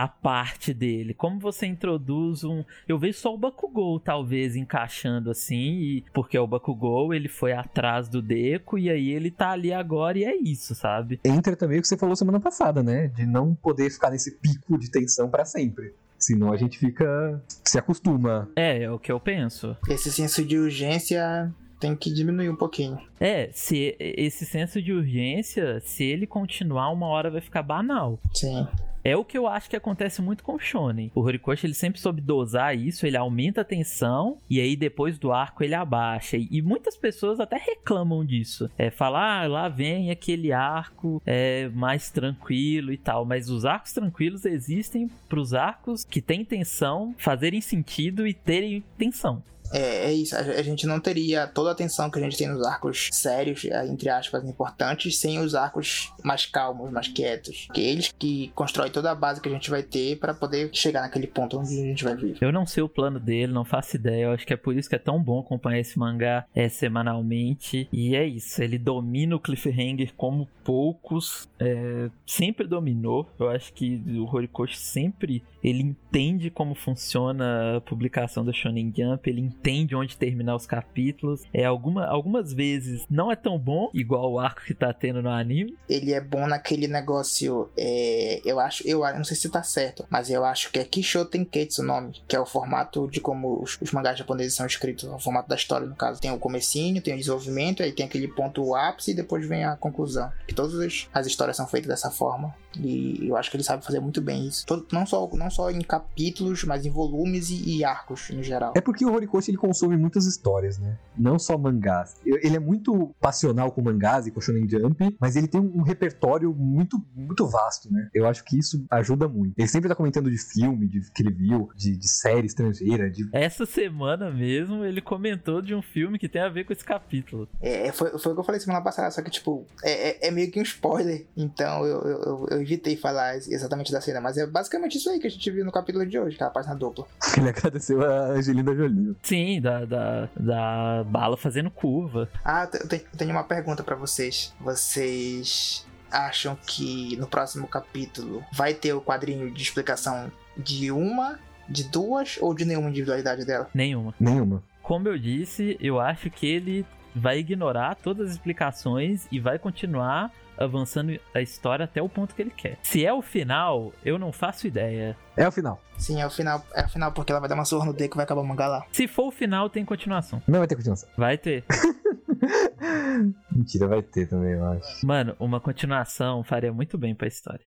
[0.03, 1.13] A parte dele?
[1.13, 2.65] Como você introduz um.
[2.87, 6.05] Eu vejo só o Bakugou, talvez, encaixando assim, e...
[6.15, 10.25] porque o Bakugou ele foi atrás do Deco e aí ele tá ali agora e
[10.25, 11.19] é isso, sabe?
[11.25, 13.09] Entra também o que você falou semana passada, né?
[13.09, 15.93] De não poder ficar nesse pico de tensão para sempre.
[16.17, 17.43] Senão a gente fica.
[17.65, 18.49] se acostuma.
[18.55, 19.77] É, é o que eu penso.
[19.89, 22.99] Esse senso de urgência tem que diminuir um pouquinho.
[23.19, 28.19] É, se esse senso de urgência, se ele continuar, uma hora vai ficar banal.
[28.35, 28.67] Sim.
[29.09, 31.11] É o que eu acho que acontece muito com o Shonen.
[31.15, 35.33] O Horikoshi ele sempre soube dosar isso, ele aumenta a tensão e aí depois do
[35.33, 36.37] arco ele abaixa.
[36.37, 38.71] E muitas pessoas até reclamam disso.
[38.77, 43.25] É falar, ah, lá vem aquele arco é, mais tranquilo e tal.
[43.25, 48.85] Mas os arcos tranquilos existem para os arcos que têm tensão fazerem sentido e terem
[48.99, 49.43] tensão.
[49.73, 52.65] É, é, isso, a, gente não teria toda a atenção que a gente tem nos
[52.67, 57.69] arcos sérios, é, entre aspas, importantes, sem os arcos mais calmos, mais quietos.
[57.73, 61.03] Que eles que constroem toda a base que a gente vai ter para poder chegar
[61.03, 62.37] naquele ponto onde a gente vai vir.
[62.41, 64.25] Eu não sei o plano dele, não faço ideia.
[64.25, 67.89] Eu acho que é por isso que é tão bom acompanhar esse mangá é, semanalmente.
[67.93, 71.49] E é isso, ele domina o cliffhanger como poucos.
[71.59, 73.29] É, sempre dominou.
[73.39, 79.29] Eu acho que o Horikoshi sempre ele entende como funciona a publicação da Shonen Jump,
[79.29, 81.43] ele entende onde terminar os capítulos.
[81.53, 85.31] É alguma, algumas vezes não é tão bom, igual o arco que tá tendo no
[85.31, 85.77] anime.
[85.89, 90.31] Ele é bom naquele negócio, é, eu acho, eu não sei se tá certo, mas
[90.31, 93.79] eu acho que é Kisho Tenketsu o nome, que é o formato de como os,
[93.81, 96.21] os mangás japoneses são escritos, o formato da história no caso.
[96.21, 99.77] Tem o comecinho, tem o desenvolvimento, aí tem aquele ponto ápice e depois vem a
[99.77, 100.31] conclusão.
[100.47, 102.55] Que todas as, as histórias são feitas dessa forma.
[102.79, 104.67] E eu acho que ele sabe fazer muito bem isso.
[104.67, 108.73] Todo, não, só, não só em capítulos, mas em volumes e, e arcos no geral.
[108.77, 110.99] É porque o Horikoshi ele consome muitas histórias, né?
[111.17, 112.17] Não só mangás.
[112.25, 116.55] Ele é muito passional com mangás e com Shonen Jump, mas ele tem um repertório
[116.55, 118.09] muito, muito vasto, né?
[118.15, 119.55] Eu acho que isso ajuda muito.
[119.59, 123.11] Ele sempre tá comentando de filme, de que ele viu, de, de série estrangeira.
[123.11, 123.29] De...
[123.33, 127.49] Essa semana mesmo ele comentou de um filme que tem a ver com esse capítulo.
[127.61, 130.31] É, foi, foi o que eu falei semana passada, só que, tipo, é, é, é
[130.31, 131.27] meio que um spoiler.
[131.37, 135.19] Então eu, eu, eu, eu evitei falar exatamente da cena, mas é basicamente isso aí
[135.19, 137.07] que a gente viu no capítulo de hoje, aquela página dupla.
[137.37, 139.17] Ele agradeceu a Angelina Jolie.
[139.23, 142.29] Sim, da, da, da bala fazendo curva.
[142.45, 144.53] Ah, eu tenho uma pergunta para vocês.
[144.61, 151.39] Vocês acham que no próximo capítulo vai ter o quadrinho de explicação de uma,
[151.69, 153.69] de duas ou de nenhuma individualidade dela?
[153.75, 154.15] Nenhuma.
[154.21, 154.63] Nenhuma.
[154.83, 156.87] Como eu disse, eu acho que ele
[157.19, 162.43] vai ignorar todas as explicações e vai continuar avançando a história até o ponto que
[162.43, 162.79] ele quer.
[162.83, 165.17] Se é o final, eu não faço ideia.
[165.37, 165.81] É o final.
[165.97, 166.65] Sim, é o final.
[166.75, 168.47] É o final porque ela vai dar uma surra no D que vai acabar o
[168.47, 168.85] mangá lá.
[168.91, 170.43] Se for o final, tem continuação.
[170.49, 171.09] Não vai ter continuação.
[171.17, 171.65] Vai ter.
[173.53, 175.07] Mentira, vai ter também, eu acho.
[175.07, 177.65] Mano, uma continuação faria muito bem pra história.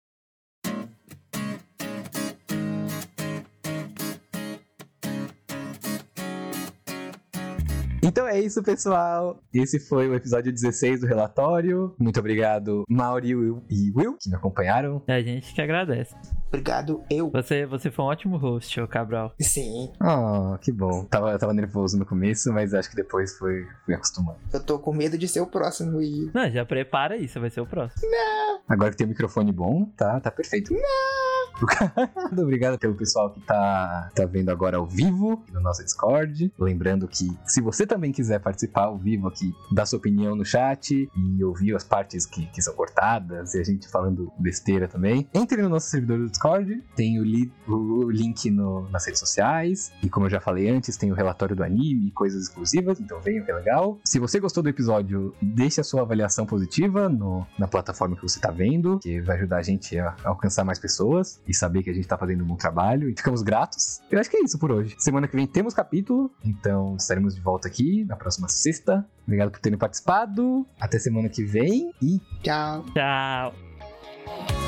[8.09, 9.39] Então é isso, pessoal.
[9.53, 11.95] Esse foi o episódio 16 do relatório.
[11.99, 13.29] Muito obrigado, Mauri
[13.69, 15.03] e Will, que me acompanharam.
[15.07, 16.15] É a gente que agradece.
[16.49, 17.31] Obrigado, eu.
[17.31, 19.35] Você, você foi um ótimo host, ô Cabral.
[19.39, 19.93] Sim.
[20.01, 21.05] Oh, que bom.
[21.05, 24.39] Tava, tava nervoso no começo, mas acho que depois foi, fui acostumando.
[24.55, 26.31] Eu tô com medo de ser o próximo e.
[26.33, 28.11] Não, já prepara você vai ser o próximo.
[28.11, 28.61] Não!
[28.67, 30.73] Agora que tem o microfone bom, tá, tá perfeito.
[30.73, 31.28] Não!
[31.61, 36.53] Muito obrigado pelo pessoal que tá, tá vendo agora ao vivo no nosso Discord.
[36.59, 41.09] Lembrando que se você também quiser participar ao vivo aqui, dar sua opinião no chat
[41.15, 45.61] e ouvir as partes que, que são cortadas e a gente falando besteira também, entre
[45.63, 46.83] no nosso servidor do Discord.
[46.95, 49.93] Tem o, li o link no, nas redes sociais.
[50.03, 53.01] E como eu já falei antes, tem o relatório do anime e coisas exclusivas.
[53.01, 53.99] Então venham que é legal.
[54.05, 58.39] Se você gostou do episódio, deixe a sua avaliação positiva no, na plataforma que você
[58.39, 61.41] tá vendo, que vai ajudar a gente a alcançar mais pessoas.
[61.49, 64.01] E saber que a gente tá fazendo um bom trabalho e ficamos gratos.
[64.11, 64.95] Eu acho que é isso por hoje.
[64.99, 69.05] Semana que vem temos capítulo, então estaremos de volta aqui na próxima sexta.
[69.27, 70.67] Obrigado por terem participado.
[70.79, 72.85] Até semana que vem e Tchau.
[72.93, 74.68] Tchau.